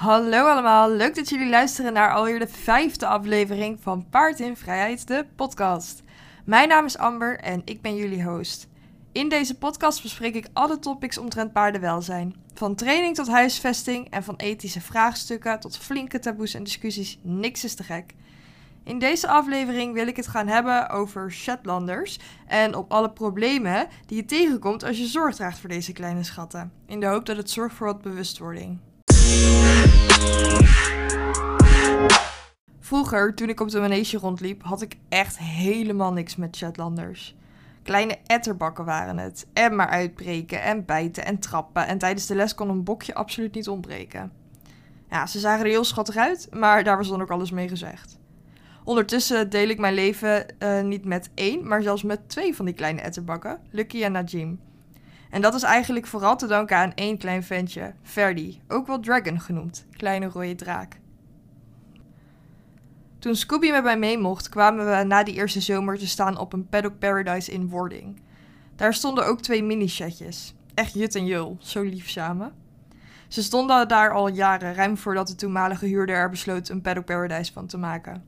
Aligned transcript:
Hallo 0.00 0.46
allemaal, 0.46 0.90
leuk 0.90 1.14
dat 1.14 1.28
jullie 1.28 1.48
luisteren 1.48 1.92
naar 1.92 2.14
alweer 2.14 2.38
de 2.38 2.48
vijfde 2.48 3.06
aflevering 3.06 3.78
van 3.80 4.06
Paard 4.10 4.40
in 4.40 4.56
Vrijheid, 4.56 5.06
de 5.06 5.26
podcast. 5.36 6.02
Mijn 6.44 6.68
naam 6.68 6.84
is 6.84 6.98
Amber 6.98 7.38
en 7.38 7.62
ik 7.64 7.82
ben 7.82 7.96
jullie 7.96 8.24
host. 8.24 8.68
In 9.12 9.28
deze 9.28 9.58
podcast 9.58 10.02
bespreek 10.02 10.34
ik 10.34 10.48
alle 10.52 10.78
topics 10.78 11.18
omtrent 11.18 11.52
paardenwelzijn. 11.52 12.34
Van 12.54 12.74
training 12.74 13.14
tot 13.14 13.28
huisvesting 13.28 14.10
en 14.10 14.22
van 14.22 14.36
ethische 14.36 14.80
vraagstukken 14.80 15.60
tot 15.60 15.78
flinke 15.78 16.18
taboes 16.18 16.54
en 16.54 16.64
discussies, 16.64 17.18
niks 17.22 17.64
is 17.64 17.74
te 17.74 17.82
gek. 17.82 18.14
In 18.84 18.98
deze 18.98 19.28
aflevering 19.28 19.94
wil 19.94 20.06
ik 20.06 20.16
het 20.16 20.28
gaan 20.28 20.48
hebben 20.48 20.88
over 20.88 21.32
Shetlanders 21.32 22.18
en 22.46 22.74
op 22.74 22.92
alle 22.92 23.10
problemen 23.10 23.88
die 24.06 24.16
je 24.16 24.24
tegenkomt 24.24 24.84
als 24.84 24.98
je 24.98 25.06
zorg 25.06 25.34
draagt 25.34 25.58
voor 25.58 25.68
deze 25.68 25.92
kleine 25.92 26.22
schatten. 26.22 26.72
In 26.86 27.00
de 27.00 27.06
hoop 27.06 27.26
dat 27.26 27.36
het 27.36 27.50
zorgt 27.50 27.76
voor 27.76 27.86
wat 27.86 28.02
bewustwording. 28.02 28.78
Vroeger, 32.80 33.34
toen 33.34 33.48
ik 33.48 33.60
op 33.60 33.68
de 33.68 33.80
manege 33.80 34.18
rondliep, 34.18 34.62
had 34.62 34.82
ik 34.82 34.96
echt 35.08 35.38
helemaal 35.38 36.12
niks 36.12 36.36
met 36.36 36.56
Shetlanders. 36.56 37.36
Kleine 37.82 38.18
etterbakken 38.26 38.84
waren 38.84 39.18
het. 39.18 39.46
En 39.52 39.76
maar 39.76 39.88
uitbreken 39.88 40.62
en 40.62 40.84
bijten 40.84 41.24
en 41.24 41.38
trappen. 41.38 41.86
En 41.86 41.98
tijdens 41.98 42.26
de 42.26 42.34
les 42.34 42.54
kon 42.54 42.68
een 42.68 42.84
bokje 42.84 43.14
absoluut 43.14 43.54
niet 43.54 43.68
ontbreken. 43.68 44.32
Ja, 45.10 45.26
ze 45.26 45.38
zagen 45.38 45.64
er 45.64 45.70
heel 45.70 45.84
schattig 45.84 46.16
uit, 46.16 46.48
maar 46.52 46.84
daar 46.84 46.96
was 46.96 47.08
dan 47.08 47.22
ook 47.22 47.30
alles 47.30 47.50
mee 47.50 47.68
gezegd. 47.68 48.18
Ondertussen 48.84 49.50
deel 49.50 49.68
ik 49.68 49.78
mijn 49.78 49.94
leven 49.94 50.46
uh, 50.58 50.82
niet 50.82 51.04
met 51.04 51.30
één, 51.34 51.68
maar 51.68 51.82
zelfs 51.82 52.02
met 52.02 52.28
twee 52.28 52.56
van 52.56 52.64
die 52.64 52.74
kleine 52.74 53.00
etterbakken, 53.00 53.60
Lucky 53.70 54.02
en 54.02 54.12
Najim. 54.12 54.60
En 55.30 55.40
dat 55.40 55.54
is 55.54 55.62
eigenlijk 55.62 56.06
vooral 56.06 56.36
te 56.36 56.46
danken 56.46 56.76
aan 56.76 56.94
één 56.94 57.18
klein 57.18 57.42
ventje, 57.42 57.94
Verdi, 58.02 58.60
ook 58.68 58.86
wel 58.86 59.00
Dragon 59.00 59.40
genoemd, 59.40 59.86
kleine 59.90 60.26
rode 60.26 60.54
draak. 60.54 60.98
Toen 63.18 63.36
Scooby 63.36 63.70
met 63.70 63.82
mij 63.82 63.98
mee 63.98 64.18
mocht, 64.18 64.48
kwamen 64.48 64.90
we 64.90 65.04
na 65.04 65.22
die 65.22 65.34
eerste 65.34 65.60
zomer 65.60 65.98
te 65.98 66.08
staan 66.08 66.38
op 66.38 66.52
een 66.52 66.68
paddock 66.68 66.98
paradise 66.98 67.52
in 67.52 67.68
Wording. 67.68 68.20
Daar 68.76 68.94
stonden 68.94 69.26
ook 69.26 69.40
twee 69.40 69.62
mini-chatjes. 69.62 70.54
Echt 70.74 70.94
jut 70.94 71.14
en 71.14 71.26
jul, 71.26 71.56
zo 71.60 71.82
lief 71.82 72.08
samen. 72.08 72.52
Ze 73.28 73.42
stonden 73.42 73.88
daar 73.88 74.12
al 74.12 74.28
jaren, 74.28 74.74
ruim 74.74 74.96
voordat 74.96 75.28
de 75.28 75.34
toenmalige 75.34 75.86
huurder 75.86 76.16
er 76.16 76.30
besloot 76.30 76.68
een 76.68 76.80
paddock 76.80 77.04
paradise 77.04 77.52
van 77.52 77.66
te 77.66 77.78
maken. 77.78 78.24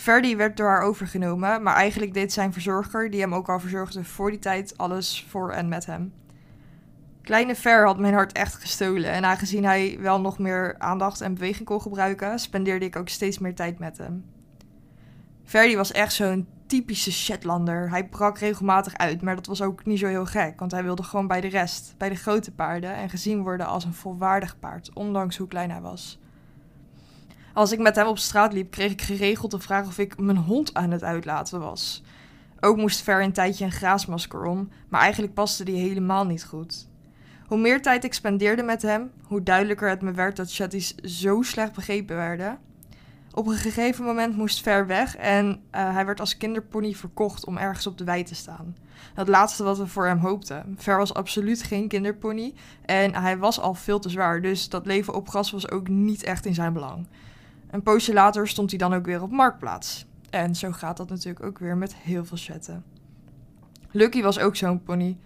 Verdi 0.00 0.36
werd 0.36 0.56
door 0.56 0.68
haar 0.68 0.82
overgenomen, 0.82 1.62
maar 1.62 1.74
eigenlijk 1.74 2.14
deed 2.14 2.32
zijn 2.32 2.52
verzorger, 2.52 3.10
die 3.10 3.20
hem 3.20 3.34
ook 3.34 3.48
al 3.48 3.60
verzorgde 3.60 4.04
voor 4.04 4.30
die 4.30 4.38
tijd, 4.38 4.78
alles 4.78 5.26
voor 5.28 5.50
en 5.50 5.68
met 5.68 5.86
hem. 5.86 6.12
Kleine 7.22 7.54
Ver 7.54 7.86
had 7.86 7.98
mijn 7.98 8.14
hart 8.14 8.32
echt 8.32 8.54
gestolen 8.54 9.10
en 9.10 9.24
aangezien 9.24 9.64
hij 9.64 9.98
wel 10.00 10.20
nog 10.20 10.38
meer 10.38 10.74
aandacht 10.78 11.20
en 11.20 11.34
beweging 11.34 11.68
kon 11.68 11.80
gebruiken, 11.80 12.38
spendeerde 12.38 12.84
ik 12.84 12.96
ook 12.96 13.08
steeds 13.08 13.38
meer 13.38 13.54
tijd 13.54 13.78
met 13.78 13.98
hem. 13.98 14.24
Verdi 15.44 15.76
was 15.76 15.92
echt 15.92 16.12
zo'n 16.12 16.48
typische 16.66 17.12
Shetlander. 17.12 17.90
Hij 17.90 18.08
brak 18.08 18.38
regelmatig 18.38 18.96
uit, 18.96 19.22
maar 19.22 19.34
dat 19.34 19.46
was 19.46 19.62
ook 19.62 19.84
niet 19.84 19.98
zo 19.98 20.06
heel 20.06 20.26
gek, 20.26 20.58
want 20.58 20.72
hij 20.72 20.82
wilde 20.82 21.02
gewoon 21.02 21.26
bij 21.26 21.40
de 21.40 21.48
rest, 21.48 21.94
bij 21.98 22.08
de 22.08 22.16
grote 22.16 22.52
paarden 22.52 22.94
en 22.94 23.10
gezien 23.10 23.42
worden 23.42 23.66
als 23.66 23.84
een 23.84 23.94
volwaardig 23.94 24.58
paard, 24.58 24.90
ondanks 24.94 25.36
hoe 25.36 25.48
klein 25.48 25.70
hij 25.70 25.80
was. 25.80 26.20
Als 27.52 27.72
ik 27.72 27.78
met 27.78 27.96
hem 27.96 28.06
op 28.06 28.18
straat 28.18 28.52
liep, 28.52 28.70
kreeg 28.70 28.92
ik 28.92 29.02
geregeld 29.02 29.50
de 29.50 29.58
vraag 29.58 29.86
of 29.86 29.98
ik 29.98 30.18
mijn 30.18 30.36
hond 30.36 30.74
aan 30.74 30.90
het 30.90 31.02
uitlaten 31.02 31.60
was. 31.60 32.02
Ook 32.60 32.76
moest 32.76 33.02
Ver 33.02 33.22
een 33.22 33.32
tijdje 33.32 33.64
een 33.64 33.72
graasmasker 33.72 34.44
om, 34.44 34.68
maar 34.88 35.00
eigenlijk 35.00 35.34
paste 35.34 35.64
die 35.64 35.76
helemaal 35.76 36.24
niet 36.24 36.44
goed. 36.44 36.88
Hoe 37.46 37.58
meer 37.58 37.82
tijd 37.82 38.04
ik 38.04 38.14
spendeerde 38.14 38.62
met 38.62 38.82
hem, 38.82 39.10
hoe 39.22 39.42
duidelijker 39.42 39.88
het 39.88 40.02
me 40.02 40.12
werd 40.12 40.36
dat 40.36 40.52
chatties 40.52 40.94
zo 40.94 41.42
slecht 41.42 41.72
begrepen 41.74 42.16
werden. 42.16 42.58
Op 43.32 43.46
een 43.46 43.56
gegeven 43.56 44.04
moment 44.04 44.36
moest 44.36 44.62
Ver 44.62 44.86
weg 44.86 45.16
en 45.16 45.46
uh, 45.46 45.94
hij 45.94 46.06
werd 46.06 46.20
als 46.20 46.36
kinderpony 46.36 46.94
verkocht 46.94 47.44
om 47.44 47.56
ergens 47.56 47.86
op 47.86 47.98
de 47.98 48.04
wei 48.04 48.22
te 48.22 48.34
staan. 48.34 48.76
Het 49.14 49.28
laatste 49.28 49.62
wat 49.62 49.78
we 49.78 49.86
voor 49.86 50.06
hem 50.06 50.18
hoopten. 50.18 50.74
Ver 50.78 50.96
was 50.96 51.14
absoluut 51.14 51.62
geen 51.62 51.88
kinderpony 51.88 52.54
en 52.84 53.14
hij 53.14 53.38
was 53.38 53.60
al 53.60 53.74
veel 53.74 53.98
te 53.98 54.08
zwaar, 54.08 54.42
dus 54.42 54.68
dat 54.68 54.86
leven 54.86 55.14
op 55.14 55.28
gras 55.28 55.50
was 55.50 55.70
ook 55.70 55.88
niet 55.88 56.22
echt 56.22 56.46
in 56.46 56.54
zijn 56.54 56.72
belang. 56.72 57.06
Een 57.70 57.82
poosje 57.82 58.12
later 58.12 58.48
stond 58.48 58.70
hij 58.70 58.78
dan 58.78 58.94
ook 58.94 59.04
weer 59.04 59.22
op 59.22 59.30
marktplaats. 59.30 60.06
En 60.30 60.54
zo 60.54 60.72
gaat 60.72 60.96
dat 60.96 61.08
natuurlijk 61.08 61.44
ook 61.44 61.58
weer 61.58 61.76
met 61.76 61.94
heel 61.94 62.24
veel 62.24 62.36
chatten. 62.40 62.84
Lucky 63.90 64.22
was 64.22 64.38
ook 64.38 64.56
zo'n 64.56 64.82
pony. 64.82 65.16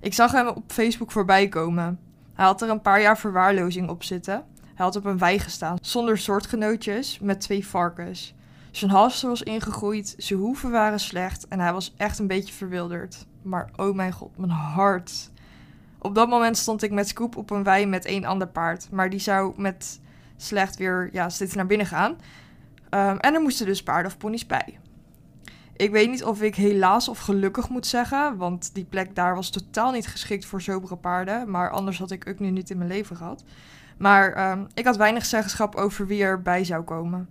Ik 0.00 0.14
zag 0.14 0.32
hem 0.32 0.46
op 0.46 0.72
Facebook 0.72 1.10
voorbij 1.10 1.48
komen. 1.48 2.00
Hij 2.34 2.44
had 2.44 2.62
er 2.62 2.70
een 2.70 2.80
paar 2.80 3.00
jaar 3.00 3.18
verwaarlozing 3.18 3.88
op 3.88 4.02
zitten. 4.02 4.44
Hij 4.74 4.84
had 4.84 4.96
op 4.96 5.04
een 5.04 5.18
wei 5.18 5.38
gestaan, 5.38 5.78
zonder 5.80 6.18
soortgenootjes, 6.18 7.18
met 7.18 7.40
twee 7.40 7.66
varkens. 7.66 8.34
Zijn 8.70 8.90
hals 8.90 9.22
was 9.22 9.42
ingegroeid, 9.42 10.14
zijn 10.18 10.38
hoeven 10.38 10.70
waren 10.70 11.00
slecht 11.00 11.48
en 11.48 11.60
hij 11.60 11.72
was 11.72 11.94
echt 11.96 12.18
een 12.18 12.26
beetje 12.26 12.54
verwilderd. 12.54 13.26
Maar 13.42 13.70
oh 13.76 13.94
mijn 13.94 14.12
god, 14.12 14.38
mijn 14.38 14.50
hart. 14.50 15.30
Op 15.98 16.14
dat 16.14 16.28
moment 16.28 16.56
stond 16.56 16.82
ik 16.82 16.90
met 16.90 17.08
Scoop 17.08 17.36
op 17.36 17.50
een 17.50 17.62
wei 17.62 17.86
met 17.86 18.04
één 18.04 18.24
ander 18.24 18.48
paard, 18.48 18.88
maar 18.90 19.10
die 19.10 19.20
zou 19.20 19.52
met 19.56 20.00
slecht 20.42 20.76
weer 20.76 21.08
ja, 21.12 21.28
steeds 21.28 21.54
naar 21.54 21.66
binnen 21.66 21.86
gaan. 21.86 22.10
Um, 22.10 23.18
en 23.18 23.34
er 23.34 23.40
moesten 23.40 23.66
dus 23.66 23.82
paarden 23.82 24.10
of 24.10 24.18
ponies 24.18 24.46
bij. 24.46 24.78
Ik 25.76 25.90
weet 25.90 26.10
niet 26.10 26.24
of 26.24 26.42
ik 26.42 26.54
helaas 26.54 27.08
of 27.08 27.18
gelukkig 27.18 27.68
moet 27.68 27.86
zeggen, 27.86 28.36
want 28.36 28.74
die 28.74 28.84
plek 28.84 29.14
daar 29.14 29.34
was 29.34 29.50
totaal 29.50 29.92
niet 29.92 30.06
geschikt 30.06 30.44
voor 30.44 30.60
sobere 30.60 30.96
paarden. 30.96 31.50
Maar 31.50 31.70
anders 31.70 31.98
had 31.98 32.10
ik 32.10 32.28
ook 32.28 32.38
nu 32.38 32.50
niet 32.50 32.70
in 32.70 32.78
mijn 32.78 32.90
leven 32.90 33.16
gehad. 33.16 33.44
Maar 33.98 34.50
um, 34.50 34.66
ik 34.74 34.84
had 34.84 34.96
weinig 34.96 35.24
zeggenschap 35.24 35.74
over 35.74 36.06
wie 36.06 36.22
erbij 36.22 36.64
zou 36.64 36.82
komen. 36.82 37.28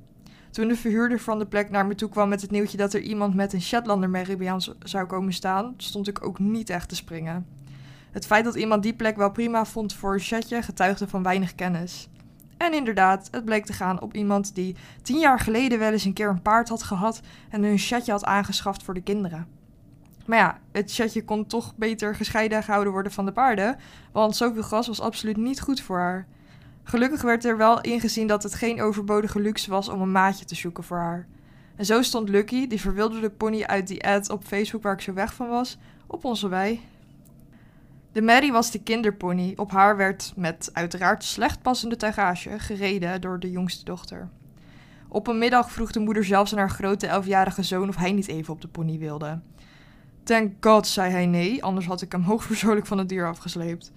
Toen 0.51 0.67
de 0.67 0.75
verhuurder 0.75 1.19
van 1.19 1.39
de 1.39 1.45
plek 1.45 1.69
naar 1.69 1.85
me 1.85 1.95
toe 1.95 2.09
kwam 2.09 2.29
met 2.29 2.41
het 2.41 2.51
nieuwtje 2.51 2.77
dat 2.77 2.93
er 2.93 3.01
iemand 3.01 3.35
met 3.35 3.53
een 3.53 3.61
Shetlander 3.61 4.09
Meribian 4.09 4.61
zou 4.79 5.05
komen 5.05 5.33
staan, 5.33 5.73
stond 5.77 6.07
ik 6.07 6.25
ook 6.25 6.39
niet 6.39 6.69
echt 6.69 6.89
te 6.89 6.95
springen. 6.95 7.45
Het 8.11 8.25
feit 8.25 8.43
dat 8.43 8.55
iemand 8.55 8.83
die 8.83 8.93
plek 8.93 9.15
wel 9.15 9.31
prima 9.31 9.65
vond 9.65 9.93
voor 9.93 10.13
een 10.13 10.19
chatje 10.19 10.61
getuigde 10.61 11.07
van 11.07 11.23
weinig 11.23 11.55
kennis. 11.55 12.09
En 12.61 12.73
inderdaad, 12.73 13.27
het 13.31 13.45
bleek 13.45 13.65
te 13.65 13.73
gaan 13.73 14.01
op 14.01 14.13
iemand 14.13 14.55
die 14.55 14.75
tien 15.01 15.19
jaar 15.19 15.39
geleden 15.39 15.79
wel 15.79 15.91
eens 15.91 16.05
een 16.05 16.13
keer 16.13 16.29
een 16.29 16.41
paard 16.41 16.69
had 16.69 16.83
gehad 16.83 17.21
en 17.49 17.63
een 17.63 17.77
chatje 17.77 18.11
had 18.11 18.25
aangeschaft 18.25 18.83
voor 18.83 18.93
de 18.93 19.01
kinderen. 19.01 19.47
Maar 20.25 20.37
ja, 20.37 20.59
het 20.71 20.93
chatje 20.93 21.23
kon 21.23 21.45
toch 21.45 21.75
beter 21.75 22.15
gescheiden 22.15 22.63
gehouden 22.63 22.93
worden 22.93 23.11
van 23.11 23.25
de 23.25 23.31
paarden, 23.31 23.77
want 24.11 24.35
zoveel 24.35 24.61
gras 24.61 24.87
was 24.87 24.99
absoluut 24.99 25.37
niet 25.37 25.61
goed 25.61 25.81
voor 25.81 25.97
haar. 25.97 26.27
Gelukkig 26.83 27.21
werd 27.21 27.45
er 27.45 27.57
wel 27.57 27.81
ingezien 27.81 28.27
dat 28.27 28.43
het 28.43 28.55
geen 28.55 28.81
overbodige 28.81 29.39
luxe 29.39 29.69
was 29.69 29.89
om 29.89 30.01
een 30.01 30.11
maatje 30.11 30.45
te 30.45 30.55
zoeken 30.55 30.83
voor 30.83 30.97
haar. 30.97 31.27
En 31.75 31.85
zo 31.85 32.01
stond 32.01 32.29
Lucky, 32.29 32.67
die 32.67 32.81
verwilderde 32.81 33.29
pony 33.29 33.63
uit 33.63 33.87
die 33.87 34.07
ad 34.07 34.29
op 34.29 34.43
Facebook 34.43 34.83
waar 34.83 34.93
ik 34.93 35.01
zo 35.01 35.13
weg 35.13 35.33
van 35.33 35.49
was, 35.49 35.77
op 36.07 36.25
onze 36.25 36.47
wei. 36.47 36.81
De 38.11 38.21
Mary 38.21 38.51
was 38.51 38.71
de 38.71 38.83
kinderpony. 38.83 39.53
Op 39.55 39.71
haar 39.71 39.97
werd 39.97 40.33
met 40.35 40.69
uiteraard 40.73 41.23
slecht 41.23 41.61
passende 41.61 41.95
tuigage 41.95 42.59
gereden 42.59 43.21
door 43.21 43.39
de 43.39 43.51
jongste 43.51 43.83
dochter. 43.83 44.29
Op 45.07 45.27
een 45.27 45.37
middag 45.37 45.71
vroeg 45.71 45.91
de 45.91 45.99
moeder 45.99 46.25
zelfs 46.25 46.51
aan 46.51 46.57
haar 46.57 46.69
grote 46.69 47.07
elfjarige 47.07 47.63
zoon 47.63 47.89
of 47.89 47.95
hij 47.95 48.11
niet 48.11 48.27
even 48.27 48.53
op 48.53 48.61
de 48.61 48.67
pony 48.67 48.97
wilde. 48.97 49.39
Thank 50.23 50.53
God, 50.59 50.87
zei 50.87 51.11
hij 51.11 51.25
nee, 51.25 51.63
anders 51.63 51.85
had 51.85 52.01
ik 52.01 52.11
hem 52.11 52.21
hoogpersoonlijk 52.21 52.85
van 52.85 52.97
het 52.97 53.09
dier 53.09 53.27
afgesleept. 53.27 53.91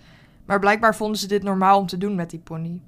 Maar 0.45 0.59
blijkbaar 0.59 0.97
vonden 0.97 1.19
ze 1.19 1.27
dit 1.27 1.43
normaal 1.43 1.79
om 1.79 1.87
te 1.87 1.99
doen 1.99 2.15
met 2.15 2.31
die 2.31 2.39
pony. 2.39 2.81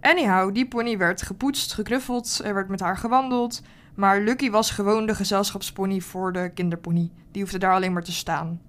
Anyhow, 0.00 0.54
die 0.54 0.68
pony 0.68 0.98
werd 0.98 1.22
gepoetst, 1.22 1.72
geknuffeld, 1.72 2.40
er 2.44 2.54
werd 2.54 2.68
met 2.68 2.80
haar 2.80 2.96
gewandeld. 2.96 3.62
Maar 3.94 4.20
Lucky 4.20 4.50
was 4.50 4.70
gewoon 4.70 5.06
de 5.06 5.14
gezelschapspony 5.14 6.00
voor 6.00 6.32
de 6.32 6.50
kinderpony. 6.54 7.10
Die 7.30 7.42
hoefde 7.42 7.58
daar 7.58 7.74
alleen 7.74 7.92
maar 7.92 8.04
te 8.04 8.12
staan. 8.12 8.60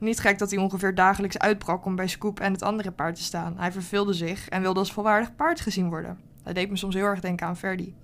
Niet 0.00 0.20
gek 0.20 0.38
dat 0.38 0.50
hij 0.50 0.58
ongeveer 0.58 0.94
dagelijks 0.94 1.38
uitbrak 1.38 1.84
om 1.84 1.96
bij 1.96 2.08
Scoop 2.08 2.40
en 2.40 2.52
het 2.52 2.62
andere 2.62 2.90
paard 2.90 3.14
te 3.14 3.22
staan. 3.22 3.54
Hij 3.58 3.72
verveelde 3.72 4.12
zich 4.12 4.48
en 4.48 4.62
wilde 4.62 4.78
als 4.78 4.92
volwaardig 4.92 5.36
paard 5.36 5.60
gezien 5.60 5.88
worden. 5.88 6.18
Hij 6.42 6.52
deed 6.52 6.70
me 6.70 6.76
soms 6.76 6.94
heel 6.94 7.04
erg 7.04 7.20
denken 7.20 7.46
aan 7.46 7.56
Verdi. 7.56 7.94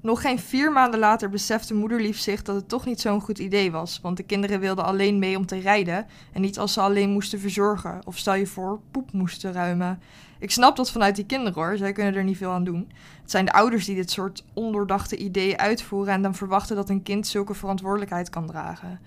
Nog 0.00 0.20
geen 0.20 0.38
vier 0.38 0.72
maanden 0.72 1.00
later 1.00 1.28
besefte 1.28 1.74
moederlief 1.74 2.18
zich 2.18 2.42
dat 2.42 2.56
het 2.56 2.68
toch 2.68 2.84
niet 2.84 3.00
zo'n 3.00 3.20
goed 3.20 3.38
idee 3.38 3.70
was, 3.70 4.00
want 4.02 4.16
de 4.16 4.22
kinderen 4.22 4.60
wilden 4.60 4.84
alleen 4.84 5.18
mee 5.18 5.36
om 5.36 5.46
te 5.46 5.58
rijden 5.58 6.06
en 6.32 6.40
niet 6.40 6.58
als 6.58 6.72
ze 6.72 6.80
alleen 6.80 7.10
moesten 7.10 7.40
verzorgen 7.40 8.00
of 8.04 8.18
stel 8.18 8.34
je 8.34 8.46
voor 8.46 8.80
poep 8.90 9.12
moesten 9.12 9.52
ruimen. 9.52 10.00
Ik 10.38 10.50
snap 10.50 10.76
dat 10.76 10.90
vanuit 10.90 11.16
die 11.16 11.26
kinderen 11.26 11.54
hoor, 11.54 11.76
zij 11.76 11.92
kunnen 11.92 12.14
er 12.14 12.24
niet 12.24 12.36
veel 12.36 12.50
aan 12.50 12.64
doen. 12.64 12.92
Het 13.22 13.30
zijn 13.30 13.44
de 13.44 13.52
ouders 13.52 13.84
die 13.84 13.94
dit 13.94 14.10
soort 14.10 14.44
ondoordachte 14.52 15.16
ideeën 15.16 15.58
uitvoeren 15.58 16.12
en 16.12 16.22
dan 16.22 16.34
verwachten 16.34 16.76
dat 16.76 16.88
een 16.88 17.02
kind 17.02 17.26
zulke 17.26 17.54
verantwoordelijkheid 17.54 18.30
kan 18.30 18.46
dragen. 18.46 19.00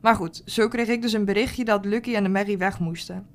Maar 0.00 0.14
goed, 0.14 0.42
zo 0.44 0.68
kreeg 0.68 0.88
ik 0.88 1.02
dus 1.02 1.12
een 1.12 1.24
berichtje 1.24 1.64
dat 1.64 1.84
Lucky 1.84 2.14
en 2.14 2.22
de 2.22 2.28
Mary 2.28 2.58
weg 2.58 2.78
moesten. 2.78 3.26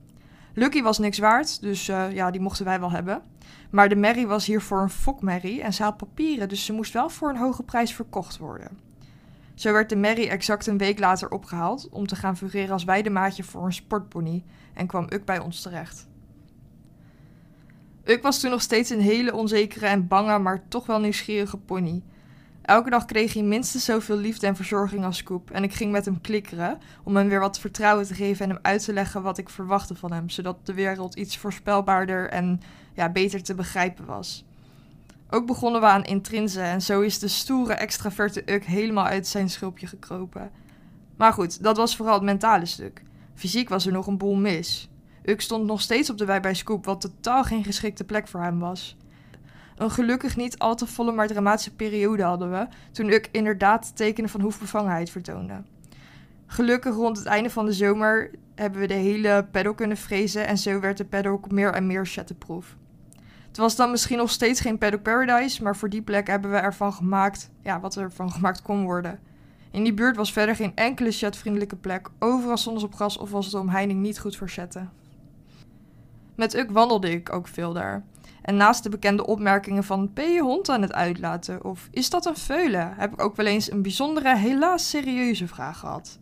Lucky 0.54 0.82
was 0.82 1.00
niks 1.00 1.18
waard, 1.18 1.62
dus 1.62 1.90
uh, 1.90 2.12
ja, 2.12 2.32
die 2.32 2.42
mochten 2.42 2.66
wij 2.66 2.80
wel 2.80 2.92
hebben. 2.92 3.22
Maar 3.70 3.90
de 3.90 3.96
Mary 3.96 4.28
was 4.28 4.46
hier 4.46 4.62
voor 4.62 4.82
een 4.82 4.90
fokmerrie 4.90 5.62
en 5.62 5.74
ze 5.74 5.84
had 5.84 5.98
papieren, 5.98 6.50
dus 6.50 6.66
ze 6.66 6.74
moest 6.74 6.94
wel 6.94 7.10
voor 7.10 7.30
een 7.30 7.38
hoge 7.38 7.64
prijs 7.64 7.94
verkocht 7.94 8.38
worden. 8.38 8.78
Zo 9.56 9.74
werd 9.74 9.90
de 9.90 9.96
Mary 9.96 10.28
exact 10.28 10.68
een 10.68 10.78
week 10.78 11.00
later 11.00 11.30
opgehaald 11.30 11.90
om 11.90 12.08
te 12.08 12.16
gaan 12.16 12.38
fungeren 12.38 12.72
als 12.72 12.84
weidemaatje 12.84 13.44
voor 13.44 13.66
een 13.66 13.74
sportpony 13.74 14.44
en 14.74 14.88
kwam 14.88 15.06
Uk 15.10 15.26
bij 15.26 15.40
ons 15.40 15.62
terecht. 15.62 16.08
Ik 18.04 18.22
was 18.22 18.40
toen 18.40 18.52
nog 18.52 18.62
steeds 18.62 18.90
een 18.90 19.02
hele 19.02 19.34
onzekere 19.34 19.86
en 19.86 20.08
bange, 20.08 20.40
maar 20.40 20.68
toch 20.68 20.86
wel 20.86 21.00
nieuwsgierige 21.00 21.58
pony. 21.58 22.04
Elke 22.62 22.90
dag 22.90 23.06
kreeg 23.06 23.34
hij 23.34 23.44
minstens 23.44 23.86
zoveel 23.86 24.18
liefde 24.18 24.48
en 24.48 24.56
verzorging 24.56 25.06
als 25.06 25.18
Scoop 25.18 25.52
en 25.52 25.64
ik 25.64 25.74
ging 25.74 25.92
met 25.92 26.06
hem 26.06 26.22
klikkeren 26.22 26.78
om 27.04 27.16
hem 27.16 27.30
weer 27.30 27.40
wat 27.40 27.60
vertrouwen 27.60 28.06
te 28.06 28.14
geven 28.14 28.46
en 28.46 28.52
hem 28.52 28.60
uit 28.62 28.84
te 28.84 28.94
leggen 28.94 29.22
wat 29.22 29.38
ik 29.38 29.50
verwachtte 29.50 29.96
van 29.96 30.12
hem, 30.12 30.30
zodat 30.30 30.66
de 30.66 30.74
wereld 30.74 31.16
iets 31.16 31.38
voorspelbaarder 31.38 32.30
en 32.30 32.62
ja, 32.94 33.10
beter 33.10 33.44
te 33.44 33.56
begrijpen 33.56 34.06
was. 34.06 34.46
Ook 35.30 35.46
begonnen 35.46 35.82
we 35.82 35.88
aan 35.88 36.04
intrinsen 36.04 36.64
en 36.64 36.82
zo 36.82 37.02
is 37.02 37.20
de 37.20 37.28
stoere 37.28 37.74
extraverte 37.74 38.44
Uk 38.46 38.66
helemaal 38.66 39.06
uit 39.06 39.28
zijn 39.28 39.50
schulpje 39.50 39.88
gekropen. 39.88 40.52
Maar 41.18 41.34
goed, 41.34 41.64
dat 41.64 41.78
was 41.78 41.96
vooral 41.96 42.14
het 42.14 42.24
mentale 42.24 42.66
stuk. 42.66 43.04
Fysiek 43.36 43.70
was 43.70 43.86
er 43.86 43.92
nog 43.92 44.08
een 44.08 44.18
boel 44.18 44.36
mis. 44.36 44.90
Uk 45.24 45.42
stond 45.42 45.66
nog 45.66 45.82
steeds 45.82 46.10
op 46.10 46.18
de 46.18 46.26
wei 46.26 46.40
bij 46.40 46.54
Scoop, 46.54 46.86
wat 46.86 47.02
totaal 47.02 47.44
geen 47.44 47.64
geschikte 47.64 48.04
plek 48.04 48.28
voor 48.28 48.42
hem 48.42 48.60
was. 48.60 48.98
Een 49.82 49.92
gelukkig 49.92 50.36
niet 50.36 50.60
al 50.60 50.76
te 50.76 50.88
volle 50.88 51.12
maar 51.12 51.28
dramatische 51.28 51.76
periode 51.76 52.24
hadden 52.24 52.52
we, 52.52 52.68
toen 52.92 53.10
Uk 53.10 53.30
inderdaad 53.32 53.96
tekenen 53.96 54.30
van 54.30 54.42
hoefbevangenheid 54.42 55.10
vertoonde. 55.10 55.62
Gelukkig 56.46 56.96
rond 56.96 57.18
het 57.18 57.26
einde 57.26 57.50
van 57.50 57.66
de 57.66 57.74
zomer 57.74 58.32
hebben 58.56 58.80
we 58.82 58.88
de 58.88 58.94
hele 58.94 59.48
paddock 59.52 59.78
kunnen 59.78 59.98
frezen 59.98 60.48
en 60.48 60.58
zo 60.58 60.80
werd 60.80 60.98
de 60.98 61.06
paddock 61.06 61.52
meer 61.52 61.74
en 61.74 61.88
meer 61.88 62.06
chattenproof. 62.06 62.76
Het 63.48 63.58
was 63.58 63.76
dan 63.76 63.92
misschien 63.92 64.18
nog 64.18 64.30
steeds 64.30 64.62
geen 64.62 64.78
paddock 64.78 65.02
paradise, 65.02 65.64
maar 65.64 65.76
voor 65.76 65.90
die 65.90 66.02
plek 66.02 66.28
hebben 66.28 66.52
we 66.52 66.58
ervan 66.58 66.94
gemaakt, 66.94 67.50
ja, 67.62 67.80
wat 67.80 67.96
er 67.96 68.12
van 68.12 68.32
gemaakt 68.32 68.62
kon 68.62 68.84
worden. 68.84 69.20
In 69.72 69.84
die 69.84 69.94
buurt 69.94 70.16
was 70.16 70.34
verder 70.34 70.56
geen 70.56 70.76
enkele 70.76 71.12
chatvriendelijke 71.12 71.76
plek, 71.76 72.10
overal 72.20 72.58
stonden 72.58 72.82
ze 72.82 72.88
op 72.88 72.96
gras 72.96 73.18
of 73.18 73.32
was 73.32 73.52
de 73.52 73.60
omheining 73.60 74.00
niet 74.00 74.20
goed 74.20 74.36
voor 74.36 74.50
chatten. 74.50 74.92
Met 76.36 76.56
Uk 76.56 76.72
wandelde 76.72 77.12
ik 77.12 77.34
ook 77.34 77.48
veel 77.48 77.74
daar. 77.74 78.04
En 78.42 78.56
naast 78.56 78.84
de 78.84 78.90
bekende 78.90 79.26
opmerkingen 79.26 79.84
van 79.84 80.14
ben 80.14 80.32
je 80.32 80.42
hond 80.42 80.70
aan 80.70 80.82
het 80.82 80.94
uitlaten 80.94 81.64
of 81.64 81.88
is 81.92 82.10
dat 82.10 82.26
een 82.26 82.38
veulen, 82.38 82.94
heb 82.98 83.14
ik 83.14 83.22
ook 83.22 83.36
wel 83.36 83.46
eens 83.46 83.72
een 83.72 83.82
bijzondere, 83.82 84.38
helaas 84.38 84.90
serieuze 84.90 85.48
vraag 85.48 85.80
gehad. 85.80 86.20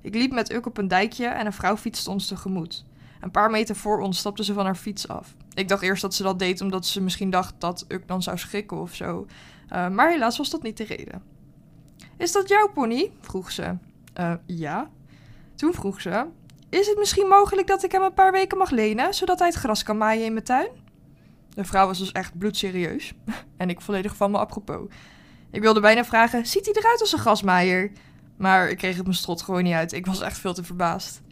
Ik 0.00 0.14
liep 0.14 0.32
met 0.32 0.52
Uk 0.52 0.66
op 0.66 0.78
een 0.78 0.88
dijkje 0.88 1.26
en 1.26 1.46
een 1.46 1.52
vrouw 1.52 1.76
fietste 1.76 2.10
ons 2.10 2.26
tegemoet. 2.26 2.84
Een 3.20 3.30
paar 3.30 3.50
meter 3.50 3.76
voor 3.76 4.00
ons 4.00 4.18
stapte 4.18 4.44
ze 4.44 4.52
van 4.52 4.64
haar 4.64 4.74
fiets 4.74 5.08
af. 5.08 5.34
Ik 5.54 5.68
dacht 5.68 5.82
eerst 5.82 6.02
dat 6.02 6.14
ze 6.14 6.22
dat 6.22 6.38
deed 6.38 6.60
omdat 6.60 6.86
ze 6.86 7.00
misschien 7.00 7.30
dacht 7.30 7.54
dat 7.58 7.84
Uk 7.88 8.08
dan 8.08 8.22
zou 8.22 8.38
schrikken 8.38 8.80
of 8.80 8.94
zo. 8.94 9.26
Uh, 9.72 9.88
maar 9.88 10.10
helaas 10.10 10.36
was 10.36 10.50
dat 10.50 10.62
niet 10.62 10.76
de 10.76 10.84
reden. 10.84 11.22
Is 12.16 12.32
dat 12.32 12.48
jouw 12.48 12.68
pony? 12.68 13.12
vroeg 13.20 13.50
ze. 13.50 13.76
Uh, 14.20 14.34
ja. 14.46 14.90
Toen 15.54 15.72
vroeg 15.72 16.00
ze: 16.00 16.26
Is 16.68 16.86
het 16.86 16.98
misschien 16.98 17.26
mogelijk 17.26 17.66
dat 17.66 17.84
ik 17.84 17.92
hem 17.92 18.02
een 18.02 18.14
paar 18.14 18.32
weken 18.32 18.58
mag 18.58 18.70
lenen, 18.70 19.14
zodat 19.14 19.38
hij 19.38 19.48
het 19.48 19.56
gras 19.56 19.82
kan 19.82 19.96
maaien 19.96 20.24
in 20.24 20.32
mijn 20.32 20.44
tuin? 20.44 20.68
De 21.54 21.64
vrouw 21.64 21.86
was 21.86 21.98
dus 21.98 22.12
echt 22.12 22.38
bloedserieus. 22.38 23.12
en 23.56 23.70
ik 23.70 23.80
volledig 23.80 24.16
van 24.16 24.30
me 24.30 24.38
apropos. 24.38 24.86
Ik 25.50 25.60
wilde 25.60 25.80
bijna 25.80 26.04
vragen: 26.04 26.46
Ziet 26.46 26.64
hij 26.64 26.74
eruit 26.74 27.00
als 27.00 27.12
een 27.12 27.18
grasmaaier? 27.18 27.92
Maar 28.36 28.68
ik 28.68 28.78
kreeg 28.78 28.94
het 28.94 29.04
mijn 29.04 29.16
strot 29.16 29.42
gewoon 29.42 29.62
niet 29.62 29.74
uit. 29.74 29.92
Ik 29.92 30.06
was 30.06 30.20
echt 30.20 30.38
veel 30.38 30.54
te 30.54 30.64
verbaasd. 30.64 31.22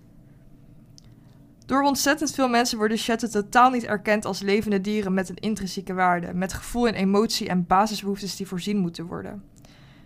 Door 1.66 1.82
ontzettend 1.82 2.34
veel 2.34 2.48
mensen 2.48 2.78
worden 2.78 2.98
chatten 2.98 3.30
totaal 3.30 3.70
niet 3.70 3.84
erkend 3.84 4.24
als 4.24 4.40
levende 4.40 4.80
dieren 4.80 5.14
met 5.14 5.28
een 5.28 5.36
intrinsieke 5.36 5.94
waarde, 5.94 6.34
met 6.34 6.52
gevoel 6.52 6.86
en 6.86 6.94
emotie 6.94 7.48
en 7.48 7.66
basisbehoeftes 7.66 8.36
die 8.36 8.46
voorzien 8.46 8.76
moeten 8.76 9.06
worden. 9.06 9.42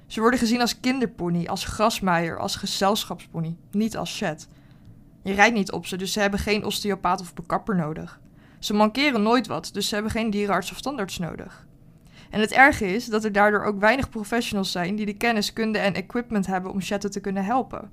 Ze 0.06 0.20
worden 0.20 0.38
gezien 0.38 0.60
als 0.60 0.80
kinderpony, 0.80 1.46
als 1.46 1.64
grasmaaier, 1.64 2.38
als 2.38 2.56
gezelschapspony, 2.56 3.56
niet 3.70 3.96
als 3.96 4.18
chat. 4.18 4.48
Je 5.22 5.32
rijdt 5.32 5.54
niet 5.54 5.72
op 5.72 5.86
ze, 5.86 5.96
dus 5.96 6.12
ze 6.12 6.20
hebben 6.20 6.40
geen 6.40 6.64
osteopaat 6.64 7.20
of 7.20 7.34
bekapper 7.34 7.76
nodig. 7.76 8.20
Ze 8.64 8.74
mankeren 8.74 9.22
nooit 9.22 9.46
wat, 9.46 9.70
dus 9.72 9.88
ze 9.88 9.94
hebben 9.94 10.12
geen 10.12 10.30
dierenarts 10.30 10.70
of 10.70 10.76
standaards 10.76 11.18
nodig. 11.18 11.66
En 12.30 12.40
het 12.40 12.52
erge 12.52 12.86
is 12.86 13.06
dat 13.06 13.24
er 13.24 13.32
daardoor 13.32 13.64
ook 13.64 13.80
weinig 13.80 14.08
professionals 14.08 14.72
zijn 14.72 14.96
die 14.96 15.06
de 15.06 15.16
kennis, 15.16 15.52
kunde 15.52 15.78
en 15.78 15.94
equipment 15.94 16.46
hebben 16.46 16.70
om 16.70 16.80
chatten 16.80 17.10
te 17.10 17.20
kunnen 17.20 17.44
helpen. 17.44 17.90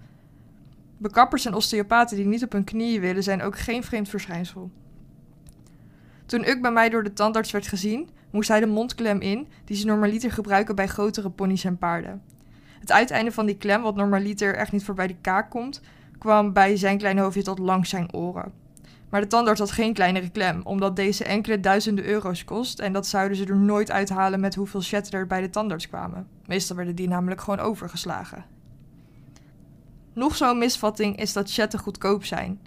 Bekappers 0.98 1.46
en 1.46 1.54
osteopaten 1.54 2.18
die 2.18 2.26
niet 2.26 2.44
op 2.44 2.52
hun 2.52 2.64
knieën 2.64 3.02
willen, 3.02 3.24
zijn 3.24 3.42
ook 3.42 3.58
geen 3.58 3.84
vreemd 3.84 4.10
verschijnsel. 4.10 4.72
Toen 6.26 6.48
Uk 6.48 6.62
bij 6.62 6.72
mij 6.72 6.90
door 6.90 7.04
de 7.04 7.14
tandarts 7.14 7.52
werd 7.52 7.68
gezien, 7.68 8.10
moest 8.30 8.50
hij 8.50 8.60
de 8.60 8.68
mondklem 8.68 9.20
in 9.20 9.48
die 9.66 9.78
ze 9.78 9.86
normaliter 9.86 10.32
gebruiken 10.32 10.76
bij 10.76 10.88
grotere 10.88 11.30
ponies 11.30 11.64
en 11.64 11.78
paarden. 11.78 12.22
Het 12.80 12.92
uiteinde 12.92 13.32
van 13.32 13.46
die 13.46 13.58
klem, 13.58 13.82
wat 13.82 13.96
normaliter 13.96 14.56
echt 14.56 14.72
niet 14.72 14.84
voorbij 14.84 15.08
de 15.08 15.18
kaak 15.22 15.50
komt, 15.50 15.82
kwam 16.18 16.54
bij 16.54 16.78
zijn 16.78 16.98
kleine 16.98 17.22
hoofdje 17.22 17.44
tot 17.44 17.60
langs 17.60 17.90
zijn 17.90 18.14
oren. 18.14 18.61
Maar 19.10 19.22
de 19.22 19.28
tandarts 19.28 19.60
had 19.60 19.72
geen 19.72 19.94
kleinere 19.94 20.30
klem, 20.30 20.62
omdat 20.64 20.96
deze 20.96 21.24
enkele 21.24 21.60
duizenden 21.60 22.06
euro's 22.06 22.44
kost 22.44 22.80
en 22.80 22.94
dat 22.94 23.08
zouden 23.08 23.38
ze 23.38 23.46
er 23.46 23.58
nooit 23.58 23.92
uithalen 23.92 24.40
met 24.40 24.56
hoeveel 24.56 24.82
chatten 24.82 25.20
er 25.20 25.28
bij 25.28 25.42
de 25.42 25.50
tandarts 25.50 25.88
kwamen. 25.88 26.28
Meestal 26.46 26.76
werden 26.76 26.96
die 26.96 27.08
namelijk 27.08 27.42
gewoon 27.42 27.60
overgeslagen. 27.60 28.46
Nog 30.14 30.36
zo'n 30.36 30.58
misvatting 30.58 31.18
is 31.18 31.34
dat 31.34 31.54
chatten 31.54 31.80
goedkoop 31.80 32.26
zijn. 32.26 32.60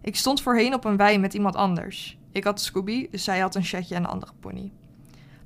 Ik 0.00 0.16
stond 0.16 0.42
voorheen 0.42 0.74
op 0.74 0.84
een 0.84 0.96
wei 0.96 1.18
met 1.18 1.34
iemand 1.34 1.56
anders. 1.56 2.18
Ik 2.32 2.44
had 2.44 2.60
Scooby, 2.60 3.08
dus 3.10 3.24
zij 3.24 3.38
had 3.38 3.54
een 3.54 3.64
chatje 3.64 3.94
en 3.94 4.02
een 4.02 4.10
andere 4.10 4.32
pony. 4.40 4.72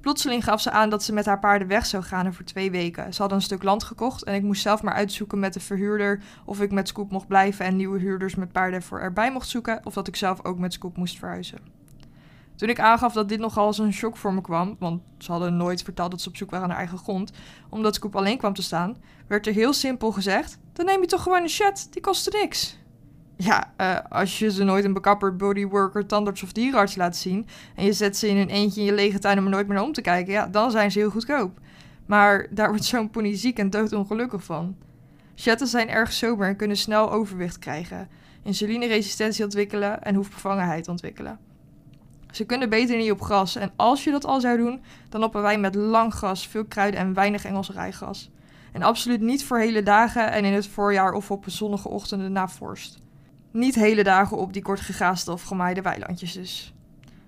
Plotseling 0.01 0.45
gaf 0.45 0.61
ze 0.61 0.71
aan 0.71 0.91
dat 0.91 1.03
ze 1.03 1.13
met 1.13 1.27
haar 1.27 1.39
paarden 1.39 1.69
weg 1.69 1.87
zou 1.87 2.03
gaan 2.03 2.35
voor 2.35 2.45
twee 2.45 2.71
weken. 2.71 3.15
Ze 3.15 3.21
hadden 3.21 3.39
een 3.39 3.45
stuk 3.45 3.63
land 3.63 3.85
gekocht 3.85 4.25
en 4.25 4.35
ik 4.35 4.43
moest 4.43 4.63
zelf 4.63 4.83
maar 4.83 4.95
uitzoeken 4.95 5.39
met 5.39 5.53
de 5.53 5.61
verhuurder 5.61 6.23
of 6.45 6.61
ik 6.61 6.71
met 6.71 6.89
Scoop 6.89 7.11
mocht 7.11 7.27
blijven 7.27 7.65
en 7.65 7.77
nieuwe 7.77 7.99
huurders 7.99 8.35
met 8.35 8.53
paarden 8.53 8.83
voor 8.83 9.01
erbij 9.01 9.33
mocht 9.33 9.49
zoeken 9.49 9.81
of 9.85 9.95
dat 9.95 10.09
ik 10.09 10.17
zelf 10.17 10.45
ook 10.45 10.59
met 10.59 10.73
Scoop 10.73 10.97
moest 10.97 11.19
verhuizen. 11.19 11.59
Toen 12.57 12.69
ik 12.69 12.81
aangaf 12.81 13.13
dat 13.13 13.29
dit 13.29 13.39
nogal 13.39 13.67
als 13.67 13.79
een 13.79 13.93
shock 13.93 14.17
voor 14.17 14.35
me 14.35 14.41
kwam, 14.41 14.77
want 14.79 15.03
ze 15.19 15.31
hadden 15.31 15.57
nooit 15.57 15.83
verteld 15.83 16.11
dat 16.11 16.21
ze 16.21 16.29
op 16.29 16.37
zoek 16.37 16.51
waren 16.51 16.69
naar 16.69 16.77
eigen 16.77 16.99
grond, 16.99 17.33
omdat 17.69 17.95
Scoop 17.95 18.17
alleen 18.17 18.39
kwam 18.39 18.55
te 18.55 18.63
staan, 18.63 18.97
werd 19.27 19.47
er 19.47 19.53
heel 19.53 19.73
simpel 19.73 20.13
gezegd: 20.13 20.59
dan 20.73 20.87
neem 20.87 21.01
je 21.01 21.07
toch 21.07 21.23
gewoon 21.23 21.43
een 21.43 21.49
chat, 21.49 21.89
die 21.91 22.03
kostte 22.03 22.31
niks. 22.41 22.79
Ja, 23.41 23.73
uh, 23.81 23.99
als 24.09 24.39
je 24.39 24.51
ze 24.51 24.65
nooit 24.65 24.85
een 24.85 24.93
bekapper, 24.93 25.37
bodyworker, 25.37 26.07
tandarts 26.07 26.43
of 26.43 26.53
dierenarts 26.53 26.97
laat 26.97 27.17
zien... 27.17 27.47
en 27.75 27.85
je 27.85 27.93
zet 27.93 28.17
ze 28.17 28.29
in 28.29 28.37
een 28.37 28.49
eentje 28.49 28.81
in 28.81 28.87
je 28.87 28.93
lege 28.93 29.19
tuin 29.19 29.39
om 29.39 29.45
er 29.45 29.51
nooit 29.51 29.67
meer 29.67 29.77
naar 29.77 29.85
om 29.85 29.93
te 29.93 30.01
kijken... 30.01 30.33
ja, 30.33 30.47
dan 30.47 30.71
zijn 30.71 30.91
ze 30.91 30.99
heel 30.99 31.11
goedkoop. 31.11 31.61
Maar 32.07 32.47
daar 32.51 32.69
wordt 32.69 32.85
zo'n 32.85 33.11
pony 33.11 33.37
ziek 33.37 33.59
en 33.59 33.71
doodongelukkig 33.71 34.45
van. 34.45 34.77
Chatten 35.35 35.67
zijn 35.67 35.89
erg 35.89 36.13
sober 36.13 36.47
en 36.47 36.57
kunnen 36.57 36.77
snel 36.77 37.13
overwicht 37.13 37.59
krijgen... 37.59 38.09
insulineresistentie 38.43 39.45
ontwikkelen 39.45 40.03
en 40.03 40.15
hoefbevangenheid 40.15 40.89
ontwikkelen. 40.89 41.39
Ze 42.31 42.45
kunnen 42.45 42.69
beter 42.69 42.97
niet 42.97 43.11
op 43.11 43.23
gras 43.23 43.57
en 43.57 43.73
als 43.77 44.05
je 44.05 44.11
dat 44.11 44.25
al 44.25 44.41
zou 44.41 44.57
doen... 44.57 44.81
dan 45.09 45.21
lopen 45.21 45.43
wij 45.43 45.59
met 45.59 45.75
lang 45.75 46.15
gras, 46.15 46.49
veel 46.49 46.65
kruiden 46.65 47.01
en 47.01 47.15
weinig 47.15 47.45
Engels 47.45 47.71
rijgras... 47.71 48.31
En 48.73 48.83
absoluut 48.83 49.21
niet 49.21 49.45
voor 49.45 49.59
hele 49.59 49.83
dagen 49.83 50.31
en 50.31 50.45
in 50.45 50.53
het 50.53 50.67
voorjaar 50.67 51.13
of 51.13 51.31
op 51.31 51.45
zonnige 51.47 51.89
ochtenden 51.89 52.33
na 52.33 52.49
vorst. 52.49 52.99
Niet 53.59 53.75
hele 53.75 54.05
dagen 54.05 54.37
op 54.37 54.53
die 54.53 54.63
kort 54.63 54.81
gegaaste 54.81 55.33
of 55.33 55.43
gemaaide 55.43 55.83
weilandjes 55.83 56.33
dus. 56.33 56.75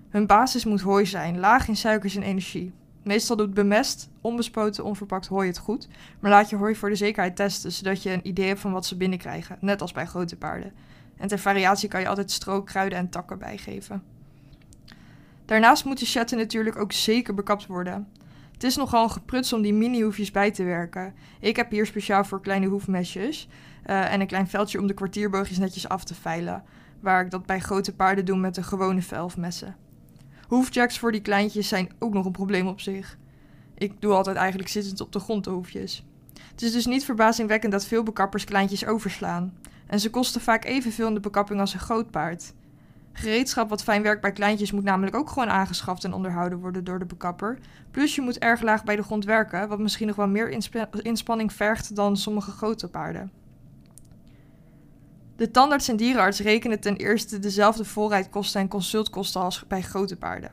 Hun 0.09 0.27
basis 0.27 0.65
moet 0.65 0.81
hooi 0.81 1.05
zijn, 1.05 1.39
laag 1.39 1.67
in 1.67 1.75
suikers 1.75 2.15
en 2.15 2.23
energie. 2.23 2.73
Meestal 3.03 3.35
doet 3.35 3.53
bemest, 3.53 4.09
onbespoten, 4.21 4.83
onverpakt 4.83 5.27
hooi 5.27 5.47
het 5.47 5.57
goed, 5.57 5.87
maar 6.19 6.31
laat 6.31 6.49
je 6.49 6.55
hooi 6.55 6.75
voor 6.75 6.89
de 6.89 6.95
zekerheid 6.95 7.35
testen, 7.35 7.71
zodat 7.71 8.03
je 8.03 8.11
een 8.11 8.27
idee 8.27 8.47
hebt 8.47 8.59
van 8.59 8.71
wat 8.71 8.85
ze 8.85 8.97
binnenkrijgen, 8.97 9.57
net 9.61 9.81
als 9.81 9.91
bij 9.91 10.05
grote 10.05 10.35
paarden. 10.35 10.73
En 11.17 11.27
ter 11.27 11.39
variatie 11.39 11.89
kan 11.89 12.01
je 12.01 12.07
altijd 12.07 12.31
stro, 12.31 12.63
kruiden 12.63 12.97
en 12.97 13.09
takken 13.09 13.39
bijgeven. 13.39 14.03
Daarnaast 15.45 15.85
moeten 15.85 16.07
chatten 16.07 16.37
natuurlijk 16.37 16.77
ook 16.77 16.91
zeker 16.91 17.33
bekapt 17.33 17.65
worden. 17.65 18.07
Het 18.61 18.69
is 18.69 18.75
nogal 18.75 19.09
gepruts 19.09 19.53
om 19.53 19.61
die 19.61 19.73
mini-hoefjes 19.73 20.31
bij 20.31 20.51
te 20.51 20.63
werken. 20.63 21.13
Ik 21.39 21.55
heb 21.55 21.71
hier 21.71 21.85
speciaal 21.85 22.23
voor 22.23 22.41
kleine 22.41 22.67
hoefmesjes 22.67 23.47
uh, 23.85 24.13
en 24.13 24.21
een 24.21 24.27
klein 24.27 24.47
veldje 24.47 24.79
om 24.79 24.87
de 24.87 24.93
kwartierboogjes 24.93 25.57
netjes 25.57 25.87
af 25.87 26.03
te 26.03 26.13
veilen. 26.13 26.63
Waar 26.99 27.25
ik 27.25 27.31
dat 27.31 27.45
bij 27.45 27.59
grote 27.59 27.95
paarden 27.95 28.25
doe 28.25 28.37
met 28.37 28.55
de 28.55 28.63
gewone 28.63 29.01
velfmessen. 29.01 29.75
Hoefjacks 30.47 30.99
voor 30.99 31.11
die 31.11 31.21
kleintjes 31.21 31.67
zijn 31.67 31.91
ook 31.99 32.13
nog 32.13 32.25
een 32.25 32.31
probleem 32.31 32.67
op 32.67 32.79
zich. 32.79 33.17
Ik 33.77 34.01
doe 34.01 34.13
altijd 34.13 34.35
eigenlijk 34.35 34.69
zittend 34.69 35.01
op 35.01 35.11
de 35.11 35.19
grond 35.19 35.43
de 35.43 35.49
hoefjes. 35.49 36.05
Het 36.51 36.61
is 36.61 36.71
dus 36.71 36.85
niet 36.85 37.05
verbazingwekkend 37.05 37.71
dat 37.71 37.85
veel 37.85 38.03
bekappers 38.03 38.43
kleintjes 38.43 38.85
overslaan. 38.85 39.53
En 39.87 39.99
ze 39.99 40.09
kosten 40.09 40.41
vaak 40.41 40.65
evenveel 40.65 41.07
in 41.07 41.13
de 41.13 41.19
bekapping 41.19 41.59
als 41.59 41.73
een 41.73 41.79
groot 41.79 42.11
paard. 42.11 42.53
Gereedschap 43.13 43.69
wat 43.69 43.83
fijn 43.83 44.03
werkt 44.03 44.21
bij 44.21 44.31
kleintjes 44.31 44.71
moet 44.71 44.83
namelijk 44.83 45.15
ook 45.15 45.29
gewoon 45.29 45.49
aangeschaft 45.49 46.03
en 46.03 46.13
onderhouden 46.13 46.59
worden 46.59 46.83
door 46.83 46.99
de 46.99 47.05
bekapper. 47.05 47.59
Plus 47.91 48.15
je 48.15 48.21
moet 48.21 48.39
erg 48.39 48.61
laag 48.61 48.83
bij 48.83 48.95
de 48.95 49.03
grond 49.03 49.25
werken, 49.25 49.67
wat 49.67 49.79
misschien 49.79 50.07
nog 50.07 50.15
wel 50.15 50.27
meer 50.27 50.61
inspanning 51.03 51.53
vergt 51.53 51.95
dan 51.95 52.17
sommige 52.17 52.51
grote 52.51 52.87
paarden. 52.87 53.31
De 55.35 55.51
tandarts 55.51 55.87
en 55.87 55.95
dierenarts 55.95 56.39
rekenen 56.39 56.79
ten 56.79 56.95
eerste 56.95 57.39
dezelfde 57.39 57.85
voorrijdkosten 57.85 58.61
en 58.61 58.67
consultkosten 58.67 59.41
als 59.41 59.63
bij 59.67 59.81
grote 59.81 60.15
paarden. 60.15 60.51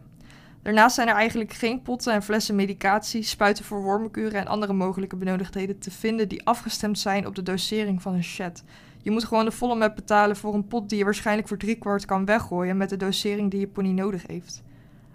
Daarnaast 0.62 0.94
zijn 0.94 1.08
er 1.08 1.14
eigenlijk 1.14 1.52
geen 1.52 1.82
potten 1.82 2.12
en 2.12 2.22
flessen 2.22 2.54
medicatie, 2.54 3.22
spuiten 3.22 3.64
voor 3.64 3.82
wormenkuren 3.82 4.40
en 4.40 4.46
andere 4.46 4.72
mogelijke 4.72 5.16
benodigdheden 5.16 5.78
te 5.78 5.90
vinden 5.90 6.28
die 6.28 6.46
afgestemd 6.46 6.98
zijn 6.98 7.26
op 7.26 7.34
de 7.34 7.42
dosering 7.42 8.02
van 8.02 8.14
een 8.14 8.22
chat. 8.22 8.62
Je 9.02 9.10
moet 9.10 9.24
gewoon 9.24 9.44
de 9.44 9.50
volle 9.50 9.74
map 9.74 9.96
betalen 9.96 10.36
voor 10.36 10.54
een 10.54 10.66
pot 10.66 10.88
die 10.88 10.98
je 10.98 11.04
waarschijnlijk 11.04 11.48
voor 11.48 11.56
driekwart 11.56 12.04
kan 12.04 12.24
weggooien 12.24 12.76
met 12.76 12.88
de 12.88 12.96
dosering 12.96 13.50
die 13.50 13.60
je 13.60 13.68
pony 13.68 13.90
nodig 13.90 14.26
heeft. 14.26 14.62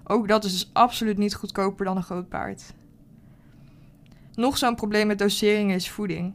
Ook 0.03 0.27
dat 0.27 0.43
is 0.43 0.51
dus 0.51 0.69
absoluut 0.73 1.17
niet 1.17 1.35
goedkoper 1.35 1.85
dan 1.85 1.97
een 1.97 2.03
groot 2.03 2.29
paard. 2.29 2.73
Nog 4.33 4.57
zo'n 4.57 4.75
probleem 4.75 5.07
met 5.07 5.19
doseringen 5.19 5.75
is 5.75 5.89
voeding. 5.89 6.33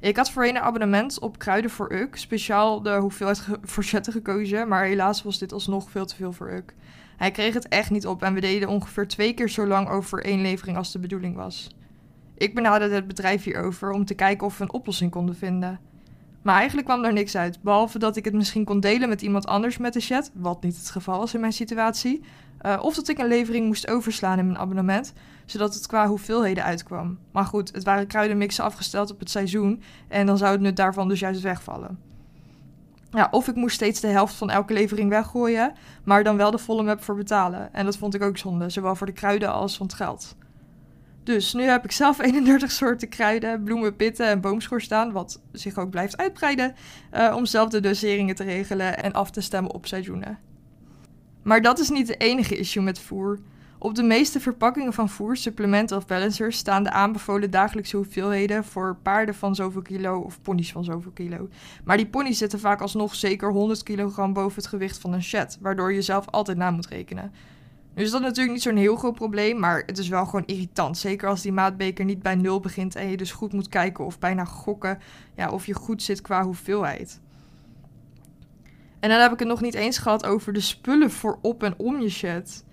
Ik 0.00 0.16
had 0.16 0.30
voorheen 0.30 0.56
een 0.56 0.62
abonnement 0.62 1.18
op 1.18 1.38
kruiden 1.38 1.70
voor 1.70 1.92
Uk, 1.92 2.16
speciaal 2.16 2.82
de 2.82 2.96
hoeveelheid 2.96 3.46
forzetten 3.64 4.12
gekozen, 4.12 4.68
maar 4.68 4.84
helaas 4.84 5.22
was 5.22 5.38
dit 5.38 5.52
alsnog 5.52 5.90
veel 5.90 6.06
te 6.06 6.14
veel 6.14 6.32
voor 6.32 6.52
Uk. 6.52 6.74
Hij 7.16 7.30
kreeg 7.30 7.54
het 7.54 7.68
echt 7.68 7.90
niet 7.90 8.06
op 8.06 8.22
en 8.22 8.34
we 8.34 8.40
deden 8.40 8.68
ongeveer 8.68 9.08
twee 9.08 9.34
keer 9.34 9.48
zo 9.48 9.66
lang 9.66 9.88
over 9.88 10.24
één 10.24 10.40
levering 10.40 10.76
als 10.76 10.92
de 10.92 10.98
bedoeling 10.98 11.36
was. 11.36 11.68
Ik 12.34 12.54
benaderde 12.54 12.94
het 12.94 13.06
bedrijf 13.06 13.44
hierover 13.44 13.90
om 13.90 14.04
te 14.04 14.14
kijken 14.14 14.46
of 14.46 14.58
we 14.58 14.64
een 14.64 14.72
oplossing 14.72 15.10
konden 15.10 15.36
vinden. 15.36 15.80
Maar 16.48 16.56
eigenlijk 16.56 16.88
kwam 16.88 17.04
er 17.04 17.12
niks 17.12 17.36
uit, 17.36 17.62
behalve 17.62 17.98
dat 17.98 18.16
ik 18.16 18.24
het 18.24 18.34
misschien 18.34 18.64
kon 18.64 18.80
delen 18.80 19.08
met 19.08 19.22
iemand 19.22 19.46
anders 19.46 19.78
met 19.78 19.92
de 19.92 20.00
chat, 20.00 20.30
wat 20.34 20.62
niet 20.62 20.76
het 20.76 20.90
geval 20.90 21.18
was 21.18 21.34
in 21.34 21.40
mijn 21.40 21.52
situatie, 21.52 22.24
uh, 22.62 22.78
of 22.82 22.94
dat 22.94 23.08
ik 23.08 23.18
een 23.18 23.26
levering 23.26 23.66
moest 23.66 23.88
overslaan 23.88 24.38
in 24.38 24.46
mijn 24.46 24.58
abonnement, 24.58 25.12
zodat 25.46 25.74
het 25.74 25.86
qua 25.86 26.06
hoeveelheden 26.06 26.64
uitkwam. 26.64 27.18
Maar 27.32 27.44
goed, 27.44 27.74
het 27.74 27.84
waren 27.84 28.06
kruidenmixen 28.06 28.64
afgesteld 28.64 29.10
op 29.10 29.18
het 29.18 29.30
seizoen 29.30 29.82
en 30.08 30.26
dan 30.26 30.38
zou 30.38 30.52
het 30.52 30.60
nut 30.60 30.76
daarvan 30.76 31.08
dus 31.08 31.20
juist 31.20 31.40
wegvallen. 31.40 31.98
Ja, 33.10 33.28
of 33.30 33.48
ik 33.48 33.54
moest 33.54 33.74
steeds 33.74 34.00
de 34.00 34.06
helft 34.06 34.34
van 34.34 34.50
elke 34.50 34.72
levering 34.72 35.10
weggooien, 35.10 35.72
maar 36.04 36.24
dan 36.24 36.36
wel 36.36 36.50
de 36.50 36.58
volle 36.58 36.82
map 36.82 37.02
voor 37.02 37.16
betalen. 37.16 37.74
En 37.74 37.84
dat 37.84 37.96
vond 37.96 38.14
ik 38.14 38.22
ook 38.22 38.38
zonde, 38.38 38.70
zowel 38.70 38.94
voor 38.94 39.06
de 39.06 39.12
kruiden 39.12 39.52
als 39.52 39.76
van 39.76 39.86
het 39.86 39.94
geld. 39.94 40.36
Dus 41.28 41.52
nu 41.52 41.62
heb 41.62 41.84
ik 41.84 41.92
zelf 41.92 42.18
31 42.22 42.70
soorten 42.70 43.08
kruiden, 43.08 43.62
bloemen, 43.62 43.96
pitten 43.96 44.26
en 44.26 44.40
boomschor 44.40 44.80
staan, 44.80 45.12
wat 45.12 45.40
zich 45.52 45.78
ook 45.78 45.90
blijft 45.90 46.16
uitbreiden, 46.16 46.74
uh, 47.14 47.34
om 47.36 47.46
zelf 47.46 47.68
de 47.68 47.80
doseringen 47.80 48.34
te 48.34 48.44
regelen 48.44 49.02
en 49.02 49.12
af 49.12 49.30
te 49.30 49.40
stemmen 49.40 49.72
op 49.72 49.86
seizoenen. 49.86 50.38
Maar 51.42 51.62
dat 51.62 51.78
is 51.78 51.88
niet 51.88 52.06
de 52.06 52.16
enige 52.16 52.56
issue 52.56 52.82
met 52.82 52.98
voer. 52.98 53.38
Op 53.78 53.94
de 53.94 54.02
meeste 54.02 54.40
verpakkingen 54.40 54.92
van 54.92 55.08
voer, 55.08 55.36
supplementen 55.36 55.96
of 55.96 56.06
balancers 56.06 56.56
staan 56.56 56.82
de 56.82 56.90
aanbevolen 56.90 57.50
dagelijkse 57.50 57.96
hoeveelheden 57.96 58.64
voor 58.64 58.96
paarden 59.02 59.34
van 59.34 59.54
zoveel 59.54 59.82
kilo 59.82 60.18
of 60.18 60.42
ponies 60.42 60.72
van 60.72 60.84
zoveel 60.84 61.12
kilo. 61.12 61.48
Maar 61.84 61.96
die 61.96 62.06
ponies 62.06 62.38
zitten 62.38 62.60
vaak 62.60 62.80
alsnog 62.80 63.14
zeker 63.14 63.50
100 63.50 63.82
kilogram 63.82 64.32
boven 64.32 64.56
het 64.56 64.66
gewicht 64.66 64.98
van 64.98 65.12
een 65.12 65.22
chat, 65.22 65.58
waardoor 65.60 65.92
je 65.92 66.02
zelf 66.02 66.26
altijd 66.30 66.56
na 66.56 66.70
moet 66.70 66.86
rekenen. 66.88 67.32
Nu 67.98 68.04
is 68.04 68.10
dat 68.10 68.20
natuurlijk 68.20 68.52
niet 68.52 68.62
zo'n 68.62 68.76
heel 68.76 68.96
groot 68.96 69.14
probleem, 69.14 69.58
maar 69.58 69.82
het 69.86 69.98
is 69.98 70.08
wel 70.08 70.24
gewoon 70.24 70.46
irritant. 70.46 70.98
Zeker 70.98 71.28
als 71.28 71.42
die 71.42 71.52
maatbeker 71.52 72.04
niet 72.04 72.22
bij 72.22 72.34
nul 72.34 72.60
begint 72.60 72.96
en 72.96 73.10
je 73.10 73.16
dus 73.16 73.32
goed 73.32 73.52
moet 73.52 73.68
kijken 73.68 74.04
of 74.04 74.18
bijna 74.18 74.44
gokken 74.44 74.98
ja, 75.34 75.50
of 75.50 75.66
je 75.66 75.74
goed 75.74 76.02
zit 76.02 76.20
qua 76.20 76.44
hoeveelheid. 76.44 77.20
En 79.00 79.08
dan 79.08 79.20
heb 79.20 79.32
ik 79.32 79.38
het 79.38 79.48
nog 79.48 79.60
niet 79.60 79.74
eens 79.74 79.98
gehad 79.98 80.26
over 80.26 80.52
de 80.52 80.60
spullen 80.60 81.10
voor 81.10 81.38
op 81.42 81.62
en 81.62 81.74
om 81.76 82.00
je 82.00 82.08
chat. 82.08 82.64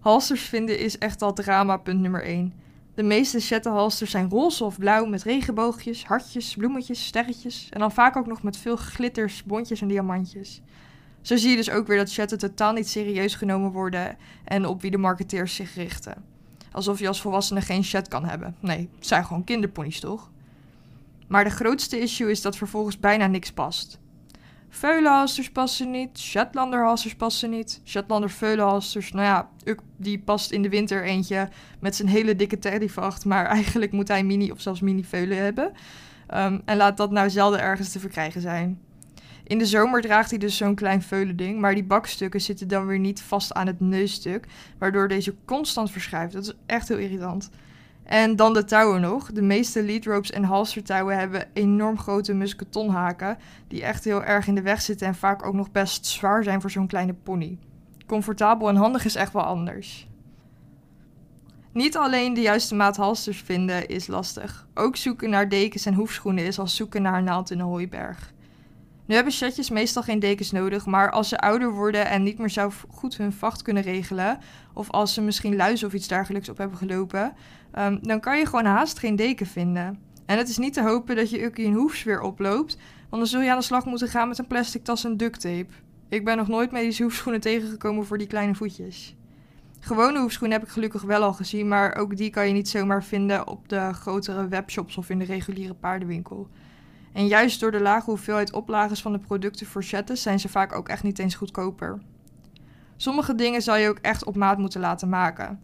Halsters 0.00 0.42
vinden 0.42 0.78
is 0.78 0.98
echt 0.98 1.22
al 1.22 1.32
drama 1.32 1.76
punt 1.76 2.00
nummer 2.00 2.24
1. 2.24 2.52
De 2.94 3.02
meeste 3.02 3.40
chattenhalsters 3.40 4.10
zijn 4.10 4.30
roze 4.30 4.64
of 4.64 4.78
blauw 4.78 5.04
met 5.04 5.22
regenboogjes, 5.22 6.04
hartjes, 6.04 6.54
bloemetjes, 6.54 7.06
sterretjes 7.06 7.68
en 7.70 7.80
dan 7.80 7.92
vaak 7.92 8.16
ook 8.16 8.26
nog 8.26 8.42
met 8.42 8.56
veel 8.56 8.76
glitters, 8.76 9.44
bontjes 9.44 9.80
en 9.80 9.88
diamantjes. 9.88 10.62
Zo 11.22 11.36
zie 11.36 11.50
je 11.50 11.56
dus 11.56 11.70
ook 11.70 11.86
weer 11.86 11.96
dat 11.96 12.12
chatten 12.12 12.38
totaal 12.38 12.72
niet 12.72 12.88
serieus 12.88 13.34
genomen 13.34 13.70
worden 13.70 14.16
en 14.44 14.66
op 14.66 14.80
wie 14.82 14.90
de 14.90 14.98
marketeers 14.98 15.54
zich 15.54 15.74
richten. 15.74 16.24
Alsof 16.72 16.98
je 16.98 17.08
als 17.08 17.20
volwassene 17.20 17.60
geen 17.60 17.82
chat 17.82 18.08
kan 18.08 18.24
hebben. 18.24 18.56
Nee, 18.60 18.88
het 18.96 19.06
zijn 19.06 19.24
gewoon 19.24 19.44
kinderponies 19.44 20.00
toch? 20.00 20.30
Maar 21.28 21.44
de 21.44 21.50
grootste 21.50 22.00
issue 22.00 22.30
is 22.30 22.42
dat 22.42 22.56
vervolgens 22.56 22.98
bijna 22.98 23.26
niks 23.26 23.52
past. 23.52 24.00
Veulenhalsters 24.68 25.50
passen 25.50 25.90
niet, 25.90 26.18
Shetlanderhalsters 26.18 27.14
passen 27.14 27.50
niet. 27.50 27.80
Shetlander 27.84 28.30
veulenhalsters, 28.30 29.12
nou 29.12 29.26
ja, 29.26 29.48
die 29.96 30.18
past 30.18 30.50
in 30.50 30.62
de 30.62 30.68
winter 30.68 31.04
eentje 31.04 31.48
met 31.80 31.96
zijn 31.96 32.08
hele 32.08 32.36
dikke 32.36 32.58
teddyvacht. 32.58 33.24
Maar 33.24 33.46
eigenlijk 33.46 33.92
moet 33.92 34.08
hij 34.08 34.24
mini 34.24 34.50
of 34.50 34.60
zelfs 34.60 34.80
mini 34.80 35.04
veulen 35.04 35.36
hebben. 35.36 35.72
Um, 36.34 36.62
en 36.64 36.76
laat 36.76 36.96
dat 36.96 37.10
nou 37.10 37.30
zelden 37.30 37.60
ergens 37.60 37.92
te 37.92 38.00
verkrijgen 38.00 38.40
zijn. 38.40 38.80
In 39.44 39.58
de 39.58 39.66
zomer 39.66 40.00
draagt 40.00 40.30
hij 40.30 40.38
dus 40.38 40.56
zo'n 40.56 40.74
klein 40.74 41.02
veulending, 41.02 41.60
maar 41.60 41.74
die 41.74 41.84
bakstukken 41.84 42.40
zitten 42.40 42.68
dan 42.68 42.86
weer 42.86 42.98
niet 42.98 43.22
vast 43.22 43.52
aan 43.52 43.66
het 43.66 43.80
neusstuk, 43.80 44.46
waardoor 44.78 45.08
deze 45.08 45.34
constant 45.44 45.90
verschuift. 45.90 46.32
Dat 46.32 46.44
is 46.44 46.54
echt 46.66 46.88
heel 46.88 46.98
irritant. 46.98 47.50
En 48.04 48.36
dan 48.36 48.52
de 48.54 48.64
touwen 48.64 49.00
nog. 49.00 49.32
De 49.32 49.42
meeste 49.42 49.82
lead 49.82 50.04
ropes 50.04 50.30
en 50.30 50.44
halstertouwen 50.44 51.18
hebben 51.18 51.48
enorm 51.52 51.98
grote 51.98 52.34
musketonhaken, 52.34 53.38
die 53.68 53.82
echt 53.82 54.04
heel 54.04 54.24
erg 54.24 54.46
in 54.46 54.54
de 54.54 54.62
weg 54.62 54.82
zitten 54.82 55.06
en 55.06 55.14
vaak 55.14 55.46
ook 55.46 55.54
nog 55.54 55.70
best 55.70 56.06
zwaar 56.06 56.44
zijn 56.44 56.60
voor 56.60 56.70
zo'n 56.70 56.86
kleine 56.86 57.14
pony. 57.14 57.58
Comfortabel 58.06 58.68
en 58.68 58.76
handig 58.76 59.04
is 59.04 59.14
echt 59.14 59.32
wel 59.32 59.42
anders. 59.42 60.08
Niet 61.72 61.96
alleen 61.96 62.34
de 62.34 62.40
juiste 62.40 62.74
maat 62.74 62.96
halsters 62.96 63.40
vinden 63.40 63.88
is 63.88 64.06
lastig. 64.06 64.66
Ook 64.74 64.96
zoeken 64.96 65.30
naar 65.30 65.48
dekens 65.48 65.86
en 65.86 65.94
hoefschoenen 65.94 66.46
is 66.46 66.58
als 66.58 66.76
zoeken 66.76 67.02
naar 67.02 67.18
een 67.18 67.24
naald 67.24 67.50
in 67.50 67.58
een 67.58 67.66
hooiberg. 67.66 68.32
Nu 69.06 69.14
hebben 69.14 69.32
chatjes 69.32 69.70
meestal 69.70 70.02
geen 70.02 70.18
dekens 70.18 70.50
nodig, 70.50 70.86
maar 70.86 71.10
als 71.10 71.28
ze 71.28 71.38
ouder 71.38 71.72
worden 71.72 72.06
en 72.06 72.22
niet 72.22 72.38
meer 72.38 72.50
zelf 72.50 72.86
goed 72.88 73.16
hun 73.16 73.32
vacht 73.32 73.62
kunnen 73.62 73.82
regelen, 73.82 74.38
of 74.72 74.90
als 74.90 75.14
ze 75.14 75.20
misschien 75.20 75.56
luizen 75.56 75.86
of 75.86 75.94
iets 75.94 76.08
dergelijks 76.08 76.48
op 76.48 76.58
hebben 76.58 76.78
gelopen, 76.78 77.32
um, 77.78 77.98
dan 78.02 78.20
kan 78.20 78.38
je 78.38 78.46
gewoon 78.46 78.64
haast 78.64 78.98
geen 78.98 79.16
deken 79.16 79.46
vinden. 79.46 79.98
En 80.26 80.38
het 80.38 80.48
is 80.48 80.58
niet 80.58 80.72
te 80.72 80.82
hopen 80.82 81.16
dat 81.16 81.30
je 81.30 81.42
Ukkie 81.42 81.66
een 81.66 81.74
hoefs 81.74 82.02
weer 82.02 82.20
oploopt, 82.20 82.76
want 83.08 83.22
dan 83.22 83.26
zul 83.26 83.40
je 83.40 83.50
aan 83.50 83.58
de 83.58 83.64
slag 83.64 83.84
moeten 83.84 84.08
gaan 84.08 84.28
met 84.28 84.38
een 84.38 84.46
plastic 84.46 84.84
tas 84.84 85.04
en 85.04 85.16
duct 85.16 85.40
tape. 85.40 85.72
Ik 86.08 86.24
ben 86.24 86.36
nog 86.36 86.48
nooit 86.48 86.70
medische 86.70 87.02
hoefschoenen 87.02 87.40
tegengekomen 87.50 88.06
voor 88.06 88.18
die 88.18 88.26
kleine 88.26 88.54
voetjes. 88.54 89.16
Gewone 89.80 90.20
hoefschoenen 90.20 90.58
heb 90.58 90.66
ik 90.66 90.72
gelukkig 90.72 91.02
wel 91.02 91.22
al 91.22 91.32
gezien, 91.32 91.68
maar 91.68 91.94
ook 91.96 92.16
die 92.16 92.30
kan 92.30 92.46
je 92.46 92.52
niet 92.52 92.68
zomaar 92.68 93.04
vinden 93.04 93.46
op 93.46 93.68
de 93.68 93.92
grotere 93.92 94.48
webshops 94.48 94.96
of 94.96 95.10
in 95.10 95.18
de 95.18 95.24
reguliere 95.24 95.74
paardenwinkel. 95.74 96.48
En 97.12 97.26
juist 97.26 97.60
door 97.60 97.70
de 97.70 97.80
lage 97.80 98.10
hoeveelheid 98.10 98.52
oplages 98.52 99.02
van 99.02 99.12
de 99.12 99.18
producten 99.18 99.66
voor 99.66 99.82
chatten 99.82 100.16
zijn 100.16 100.40
ze 100.40 100.48
vaak 100.48 100.74
ook 100.74 100.88
echt 100.88 101.02
niet 101.02 101.18
eens 101.18 101.34
goedkoper. 101.34 102.00
Sommige 102.96 103.34
dingen 103.34 103.62
zal 103.62 103.76
je 103.76 103.88
ook 103.88 103.98
echt 103.98 104.24
op 104.24 104.36
maat 104.36 104.58
moeten 104.58 104.80
laten 104.80 105.08
maken. 105.08 105.60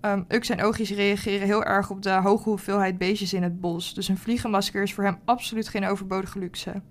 Um, 0.00 0.24
Ux 0.28 0.48
en 0.48 0.62
oogjes 0.62 0.90
reageren 0.90 1.46
heel 1.46 1.64
erg 1.64 1.90
op 1.90 2.02
de 2.02 2.10
hoge 2.10 2.48
hoeveelheid 2.48 2.98
beestjes 2.98 3.32
in 3.32 3.42
het 3.42 3.60
bos. 3.60 3.94
Dus 3.94 4.08
een 4.08 4.18
vliegenmasker 4.18 4.82
is 4.82 4.94
voor 4.94 5.04
hem 5.04 5.18
absoluut 5.24 5.68
geen 5.68 5.86
overbodige 5.86 6.38
luxe. 6.38 6.82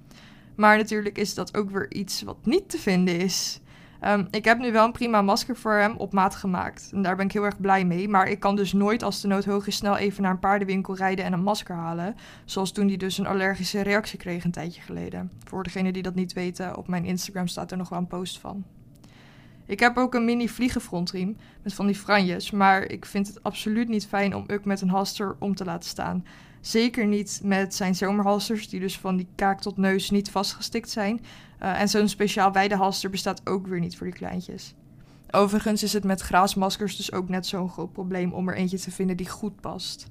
Maar 0.56 0.78
natuurlijk 0.78 1.18
is 1.18 1.34
dat 1.34 1.58
ook 1.58 1.70
weer 1.70 1.94
iets 1.94 2.22
wat 2.22 2.46
niet 2.46 2.70
te 2.70 2.78
vinden 2.78 3.20
is. 3.20 3.60
Um, 4.08 4.28
ik 4.32 4.46
heb 4.46 4.60
nu 4.60 4.72
wel 4.72 4.86
een 4.86 4.92
prima 4.92 5.22
masker 5.22 5.56
voor 5.56 5.74
hem 5.74 5.96
op 5.98 6.14
maat 6.14 6.36
gemaakt. 6.36 6.90
En 6.94 7.02
daar 7.02 7.16
ben 7.16 7.26
ik 7.26 7.32
heel 7.32 7.46
erg 7.46 7.62
blij 7.62 7.86
mee. 7.86 8.10
Maar 8.10 8.28
ik 8.28 8.40
kan 8.40 8.56
dus 8.56 8.74
nooit 8.74 9.04
als 9.04 9.22
de 9.22 9.28
nood 9.28 9.46
hoog 9.46 9.68
is 9.68 9.76
snel 9.76 9.98
even 9.98 10.24
naar 10.24 10.32
een 10.32 10.40
paardenwinkel 10.40 10.96
rijden 10.96 11.26
en 11.26 11.34
een 11.34 11.44
masker 11.44 11.76
halen. 11.76 12.16
Zoals 12.46 12.72
toen 12.72 12.88
hij 12.88 12.98
dus 12.98 13.18
een 13.18 13.28
allergische 13.28 13.82
reactie 13.82 14.20
kreeg 14.20 14.44
een 14.44 14.52
tijdje 14.52 14.82
geleden. 14.82 15.32
Voor 15.44 15.64
degenen 15.64 15.94
die 15.94 16.04
dat 16.04 16.16
niet 16.16 16.34
weten, 16.34 16.78
op 16.78 16.88
mijn 16.88 17.06
Instagram 17.06 17.48
staat 17.48 17.72
er 17.72 17.78
nog 17.78 17.90
wel 17.90 18.00
een 18.00 18.08
post 18.08 18.40
van. 18.40 18.64
Ik 19.66 19.80
heb 19.80 19.98
ook 19.98 20.14
een 20.14 20.26
mini 20.26 20.50
vliegenfrontriem 20.50 21.38
met 21.62 21.74
van 21.74 21.86
die 21.86 21.96
franjes, 21.96 22.52
maar 22.52 22.84
ik 22.84 23.06
vind 23.06 23.28
het 23.28 23.44
absoluut 23.44 23.88
niet 23.88 24.08
fijn 24.08 24.36
om 24.36 24.44
Uk 24.48 24.66
met 24.66 24.82
een 24.82 24.90
halster 24.90 25.36
om 25.40 25.56
te 25.56 25.66
laten 25.66 25.90
staan. 25.90 26.26
Zeker 26.64 27.06
niet 27.08 27.40
met 27.44 27.76
zijn 27.76 27.96
zomerhalsters, 27.96 28.70
die 28.70 28.80
dus 28.80 28.98
van 28.98 29.16
die 29.18 29.28
kaak 29.36 29.62
tot 29.62 29.78
neus 29.78 30.10
niet 30.10 30.32
vastgestikt 30.32 30.90
zijn. 30.90 31.22
Uh, 31.62 31.82
en 31.82 31.90
zo'n 31.90 32.08
speciaal 32.08 32.52
weidehalster 32.52 33.10
bestaat 33.10 33.42
ook 33.44 33.68
weer 33.68 33.80
niet 33.80 33.98
voor 33.98 34.08
die 34.08 34.16
kleintjes. 34.16 34.76
Overigens 35.32 35.84
is 35.84 35.94
het 35.94 36.04
met 36.04 36.22
graasmaskers 36.22 36.96
dus 36.96 37.12
ook 37.12 37.30
net 37.30 37.46
zo'n 37.46 37.70
groot 37.70 37.92
probleem 37.92 38.34
om 38.34 38.48
er 38.50 38.56
eentje 38.56 38.80
te 38.80 38.92
vinden 38.92 39.18
die 39.18 39.30
goed 39.30 39.62
past. 39.62 40.08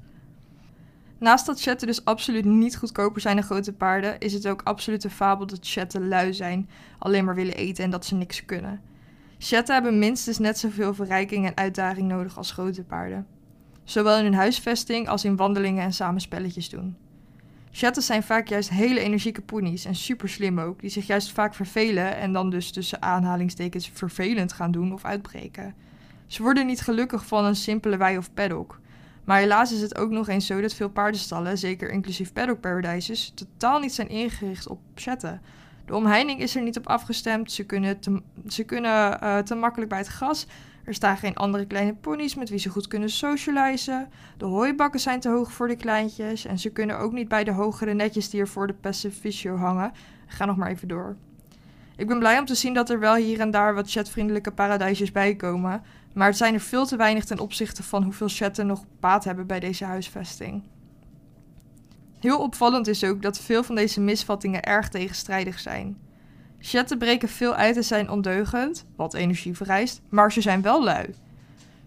Naast 1.18 1.47
dat 1.47 1.61
chatten 1.61 1.87
dus 1.87 2.04
absoluut 2.04 2.44
niet 2.44 2.76
goedkoper 2.76 3.21
zijn 3.21 3.37
dan 3.37 3.44
grote 3.44 3.73
paarden, 3.73 4.18
is 4.18 4.32
het 4.32 4.49
ook 4.49 4.62
absoluut 4.62 5.04
een 5.04 5.11
fabel 5.11 5.47
dat 5.47 5.59
chatten 5.61 6.09
lui 6.09 6.35
zijn, 6.35 6.68
alleen 6.99 7.25
maar 7.25 7.35
willen 7.35 7.54
eten 7.54 7.85
en 7.85 7.90
dat 7.90 8.06
ze 8.06 8.14
niks 8.14 8.44
kunnen. 8.44 8.80
Chatten 9.38 9.75
hebben 9.75 9.99
minstens 9.99 10.38
net 10.38 10.59
zoveel 10.59 10.94
verrijking 10.94 11.47
en 11.47 11.56
uitdaging 11.56 12.09
nodig 12.09 12.37
als 12.37 12.52
grote 12.52 12.85
paarden. 12.85 13.26
Zowel 13.85 14.19
in 14.19 14.25
hun 14.25 14.35
huisvesting 14.35 15.09
als 15.09 15.25
in 15.25 15.37
wandelingen 15.37 15.83
en 15.83 15.93
samenspelletjes 15.93 16.69
doen. 16.69 16.97
Chatten 17.71 18.03
zijn 18.03 18.23
vaak 18.23 18.49
juist 18.49 18.71
hele 18.71 19.01
energieke 19.01 19.43
ponies 19.43 19.85
en 19.85 19.95
super 19.95 20.29
slim 20.29 20.61
ook, 20.61 20.81
die 20.81 20.91
zich 20.91 21.07
juist 21.07 21.33
vaak 21.33 21.55
vervelen 21.55 22.17
en 22.17 22.33
dan 22.33 22.51
dus 22.51 22.71
tussen 22.71 23.03
aanhalingstekens 23.03 23.91
vervelend 23.93 24.53
gaan 24.53 24.71
doen 24.71 24.93
of 24.93 25.05
uitbreken. 25.05 25.75
Ze 26.27 26.43
worden 26.43 26.67
niet 26.67 26.81
gelukkig 26.81 27.27
van 27.27 27.45
een 27.45 27.57
simpele 27.57 27.97
wei 27.97 28.19
of 28.19 28.35
paddock. 28.35 28.81
Maar 29.25 29.39
helaas 29.39 29.73
is 29.73 29.81
het 29.81 29.99
ook 29.99 30.11
nog 30.11 30.29
eens 30.29 30.47
zo 30.47 30.61
dat 30.61 30.75
veel 30.75 30.89
paardenstallen, 30.89 31.59
zeker 31.59 31.91
inclusief 31.91 32.33
paddock 32.33 32.61
paradises, 32.61 33.33
totaal 33.35 33.79
niet 33.81 33.93
zijn 33.93 34.09
ingericht 34.09 34.69
op 34.69 34.81
chatten. 34.95 35.41
De 35.87 35.95
omheining 35.95 36.41
is 36.41 36.57
er 36.57 36.62
niet 36.62 36.79
op 36.79 36.87
afgestemd, 36.87 37.53
ze 37.53 37.65
kunnen 37.65 37.99
ze 38.49 38.65
kunnen, 38.65 39.19
uh, 39.23 39.39
te 39.39 39.55
makkelijk 39.55 39.91
bij 39.91 39.99
het 39.99 40.09
gras 40.09 40.47
er 40.85 40.95
staan 40.95 41.17
geen 41.17 41.37
andere 41.37 41.67
kleine 41.67 41.95
ponies 41.95 42.35
met 42.35 42.49
wie 42.49 42.59
ze 42.59 42.69
goed 42.69 42.89
kunnen 42.89 43.11
socializen. 43.11 44.09
De 44.37 44.45
hooibakken 44.45 45.01
zijn 45.01 45.21
te 45.21 45.29
hoog 45.29 45.53
voor 45.53 45.69
de 45.69 45.77
kleintjes. 45.77 46.45
En 46.45 46.59
ze 46.59 46.71
kunnen 46.71 46.99
ook 46.99 47.12
niet 47.12 47.29
bij 47.29 47.45
de 47.45 47.53
hogere 47.53 47.95
netjes 47.95 48.31
die 48.31 48.41
er 48.41 48.49
voor 48.49 48.67
de 48.67 48.75
Pacificio 48.75 49.57
hangen. 49.57 49.93
Ga 50.27 50.45
nog 50.45 50.57
maar 50.57 50.71
even 50.71 50.89
door. 50.89 51.17
Ik 51.97 52.07
ben 52.07 52.19
blij 52.19 52.39
om 52.39 52.45
te 52.45 52.55
zien 52.55 52.75
dat 52.75 52.91
er 52.91 52.99
wel 52.99 53.15
hier 53.15 53.41
en 53.41 53.51
daar 53.51 53.75
wat 53.75 53.91
chatvriendelijke 53.91 54.53
paradijsjes 54.53 55.12
bij 55.12 55.37
komen. 55.37 55.83
Maar 56.15 56.27
het 56.27 56.37
zijn 56.37 56.55
er 56.55 56.61
veel 56.61 56.87
te 56.87 56.97
weinig 56.97 57.25
ten 57.25 57.39
opzichte 57.39 57.83
van 57.83 58.03
hoeveel 58.03 58.29
chatten 58.29 58.67
nog 58.67 58.85
baat 59.01 59.25
hebben 59.25 59.47
bij 59.47 59.61
deze 59.61 59.85
huisvesting. 59.85 60.62
Heel 62.19 62.39
opvallend 62.39 62.87
is 62.87 63.05
ook 63.05 63.23
dat 63.23 63.41
veel 63.41 63.62
van 63.62 63.75
deze 63.75 64.01
misvattingen 64.01 64.62
erg 64.62 64.89
tegenstrijdig 64.89 65.59
zijn. 65.59 65.97
Chatten 66.64 66.99
breken 66.99 67.28
veel 67.28 67.54
uit 67.54 67.76
en 67.76 67.85
zijn 67.85 68.11
ondeugend, 68.11 68.85
wat 68.97 69.14
energie 69.14 69.57
vereist, 69.57 70.00
maar 70.09 70.33
ze 70.33 70.40
zijn 70.40 70.62
wel 70.62 70.85
lui. 70.85 71.14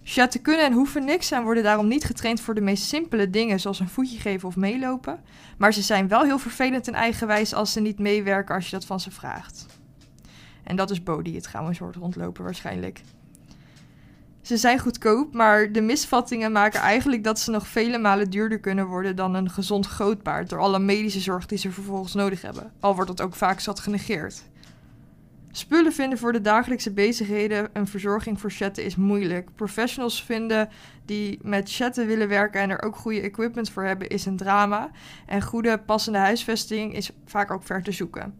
Chatten 0.03 0.41
kunnen 0.41 0.65
en 0.65 0.73
hoeven 0.73 1.05
niks 1.05 1.31
en 1.31 1.43
worden 1.43 1.63
daarom 1.63 1.87
niet 1.87 2.03
getraind 2.03 2.41
voor 2.41 2.53
de 2.53 2.61
meest 2.61 2.83
simpele 2.83 3.29
dingen 3.29 3.59
zoals 3.59 3.79
een 3.79 3.89
voetje 3.89 4.19
geven 4.19 4.47
of 4.47 4.55
meelopen. 4.55 5.19
Maar 5.57 5.73
ze 5.73 5.81
zijn 5.81 6.07
wel 6.07 6.23
heel 6.23 6.39
vervelend 6.39 6.87
en 6.87 6.93
eigenwijs 6.93 7.53
als 7.53 7.71
ze 7.71 7.79
niet 7.79 7.99
meewerken 7.99 8.55
als 8.55 8.65
je 8.65 8.71
dat 8.71 8.85
van 8.85 8.99
ze 8.99 9.11
vraagt. 9.11 9.65
En 10.63 10.75
dat 10.75 10.91
is 10.91 11.03
Bo 11.03 11.21
die 11.21 11.35
het 11.35 11.43
trouwens 11.43 11.79
hoort 11.79 11.95
rondlopen 11.95 12.43
waarschijnlijk. 12.43 13.01
Ze 14.41 14.57
zijn 14.57 14.79
goedkoop, 14.79 15.33
maar 15.33 15.71
de 15.71 15.81
misvattingen 15.81 16.51
maken 16.51 16.79
eigenlijk 16.79 17.23
dat 17.23 17.39
ze 17.39 17.51
nog 17.51 17.67
vele 17.67 17.97
malen 17.97 18.29
duurder 18.29 18.59
kunnen 18.59 18.85
worden 18.85 19.15
dan 19.15 19.33
een 19.33 19.49
gezond 19.49 19.87
grootpaard 19.87 20.49
door 20.49 20.59
alle 20.59 20.79
medische 20.79 21.19
zorg 21.19 21.45
die 21.45 21.57
ze 21.57 21.71
vervolgens 21.71 22.13
nodig 22.13 22.41
hebben. 22.41 22.71
Al 22.79 22.95
wordt 22.95 23.17
dat 23.17 23.21
ook 23.21 23.35
vaak 23.35 23.59
zat 23.59 23.79
genegeerd. 23.79 24.43
Spullen 25.57 25.93
vinden 25.93 26.17
voor 26.17 26.31
de 26.31 26.41
dagelijkse 26.41 26.91
bezigheden 26.91 27.69
een 27.73 27.87
verzorging 27.87 28.39
voor 28.39 28.51
chatten 28.51 28.83
is 28.83 28.95
moeilijk. 28.95 29.49
Professionals 29.55 30.23
vinden 30.23 30.69
die 31.05 31.39
met 31.41 31.73
chatten 31.73 32.07
willen 32.07 32.27
werken 32.27 32.61
en 32.61 32.69
er 32.69 32.83
ook 32.83 32.95
goede 32.95 33.21
equipment 33.21 33.69
voor 33.69 33.83
hebben 33.83 34.09
is 34.09 34.25
een 34.25 34.37
drama. 34.37 34.89
En 35.25 35.41
goede 35.41 35.77
passende 35.77 36.17
huisvesting 36.17 36.95
is 36.95 37.11
vaak 37.25 37.51
ook 37.51 37.63
ver 37.63 37.83
te 37.83 37.91
zoeken. 37.91 38.33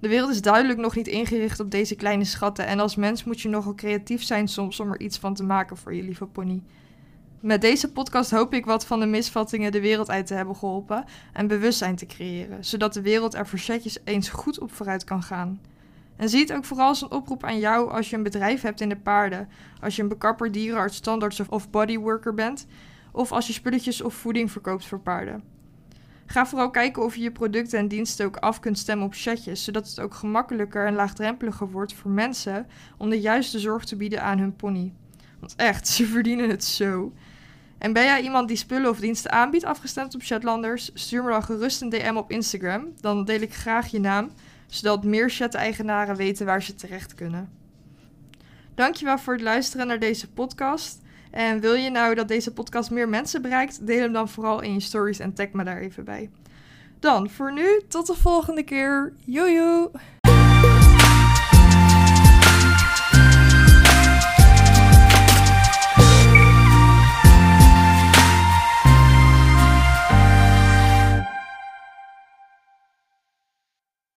De 0.00 0.08
wereld 0.08 0.30
is 0.30 0.42
duidelijk 0.42 0.78
nog 0.78 0.96
niet 0.96 1.06
ingericht 1.06 1.60
op 1.60 1.70
deze 1.70 1.94
kleine 1.94 2.24
schatten 2.24 2.66
en 2.66 2.80
als 2.80 2.96
mens 2.96 3.24
moet 3.24 3.40
je 3.40 3.48
nogal 3.48 3.74
creatief 3.74 4.22
zijn 4.22 4.48
soms 4.48 4.80
om 4.80 4.92
er 4.92 5.00
iets 5.00 5.18
van 5.18 5.34
te 5.34 5.44
maken 5.44 5.76
voor 5.76 5.94
je 5.94 6.02
lieve 6.02 6.26
pony. 6.26 6.62
Met 7.40 7.60
deze 7.60 7.92
podcast 7.92 8.30
hoop 8.30 8.54
ik 8.54 8.64
wat 8.64 8.86
van 8.86 9.00
de 9.00 9.06
misvattingen 9.06 9.72
de 9.72 9.80
wereld 9.80 10.10
uit 10.10 10.26
te 10.26 10.34
hebben 10.34 10.56
geholpen 10.56 11.04
en 11.32 11.46
bewustzijn 11.46 11.96
te 11.96 12.06
creëren, 12.06 12.64
zodat 12.64 12.94
de 12.94 13.02
wereld 13.02 13.34
er 13.34 13.46
voor 13.46 13.78
eens 14.04 14.28
goed 14.28 14.60
op 14.60 14.72
vooruit 14.72 15.04
kan 15.04 15.22
gaan. 15.22 15.60
En 16.16 16.28
zie 16.28 16.40
het 16.40 16.52
ook 16.52 16.64
vooral 16.64 16.86
als 16.86 17.02
een 17.02 17.10
oproep 17.10 17.44
aan 17.44 17.58
jou 17.58 17.90
als 17.90 18.10
je 18.10 18.16
een 18.16 18.22
bedrijf 18.22 18.62
hebt 18.62 18.80
in 18.80 18.88
de 18.88 18.96
paarden, 18.96 19.48
als 19.80 19.96
je 19.96 20.02
een 20.02 20.08
bekapper, 20.08 20.52
dierenarts, 20.52 20.96
standaards 20.96 21.48
of 21.48 21.70
bodyworker 21.70 22.34
bent, 22.34 22.66
of 23.12 23.32
als 23.32 23.46
je 23.46 23.52
spulletjes 23.52 24.00
of 24.00 24.14
voeding 24.14 24.50
verkoopt 24.50 24.86
voor 24.86 25.00
paarden. 25.00 25.42
Ga 26.26 26.46
vooral 26.46 26.70
kijken 26.70 27.02
of 27.02 27.16
je 27.16 27.22
je 27.22 27.32
producten 27.32 27.78
en 27.78 27.88
diensten 27.88 28.26
ook 28.26 28.36
af 28.36 28.60
kunt 28.60 28.78
stemmen 28.78 29.06
op 29.06 29.14
chatjes, 29.14 29.64
zodat 29.64 29.88
het 29.88 30.00
ook 30.00 30.14
gemakkelijker 30.14 30.86
en 30.86 30.94
laagdrempeliger 30.94 31.70
wordt 31.70 31.94
voor 31.94 32.10
mensen 32.10 32.66
om 32.96 33.10
de 33.10 33.20
juiste 33.20 33.58
zorg 33.58 33.84
te 33.84 33.96
bieden 33.96 34.22
aan 34.22 34.38
hun 34.38 34.56
pony. 34.56 34.92
Want 35.40 35.54
echt, 35.56 35.88
ze 35.88 36.06
verdienen 36.14 36.50
het 36.50 36.64
zo. 36.64 37.12
En 37.78 37.92
ben 37.92 38.04
jij 38.04 38.22
iemand 38.22 38.48
die 38.48 38.56
spullen 38.56 38.90
of 38.90 39.00
diensten 39.00 39.32
aanbiedt 39.32 39.64
afgestemd 39.64 40.14
op 40.14 40.22
Shetlanders? 40.22 40.90
Stuur 40.94 41.24
me 41.24 41.30
dan 41.30 41.42
gerust 41.42 41.82
een 41.82 41.88
DM 41.88 42.16
op 42.16 42.30
Instagram. 42.30 42.88
Dan 43.00 43.24
deel 43.24 43.40
ik 43.40 43.54
graag 43.54 43.88
je 43.88 44.00
naam, 44.00 44.30
zodat 44.66 45.04
meer 45.04 45.30
chat-eigenaren 45.30 46.16
weten 46.16 46.46
waar 46.46 46.62
ze 46.62 46.74
terecht 46.74 47.14
kunnen. 47.14 47.50
Dankjewel 48.74 49.18
voor 49.18 49.32
het 49.32 49.42
luisteren 49.42 49.86
naar 49.86 49.98
deze 49.98 50.30
podcast. 50.30 51.00
En 51.30 51.60
wil 51.60 51.74
je 51.74 51.90
nou 51.90 52.14
dat 52.14 52.28
deze 52.28 52.52
podcast 52.52 52.90
meer 52.90 53.08
mensen 53.08 53.42
bereikt, 53.42 53.86
deel 53.86 54.00
hem 54.00 54.12
dan 54.12 54.28
vooral 54.28 54.60
in 54.60 54.72
je 54.72 54.80
stories 54.80 55.18
en 55.18 55.34
tag 55.34 55.50
me 55.52 55.64
daar 55.64 55.80
even 55.80 56.04
bij. 56.04 56.30
Dan 56.98 57.30
voor 57.30 57.52
nu, 57.52 57.80
tot 57.88 58.06
de 58.06 58.14
volgende 58.14 58.62
keer. 58.62 59.12
Joejoe! 59.24 59.90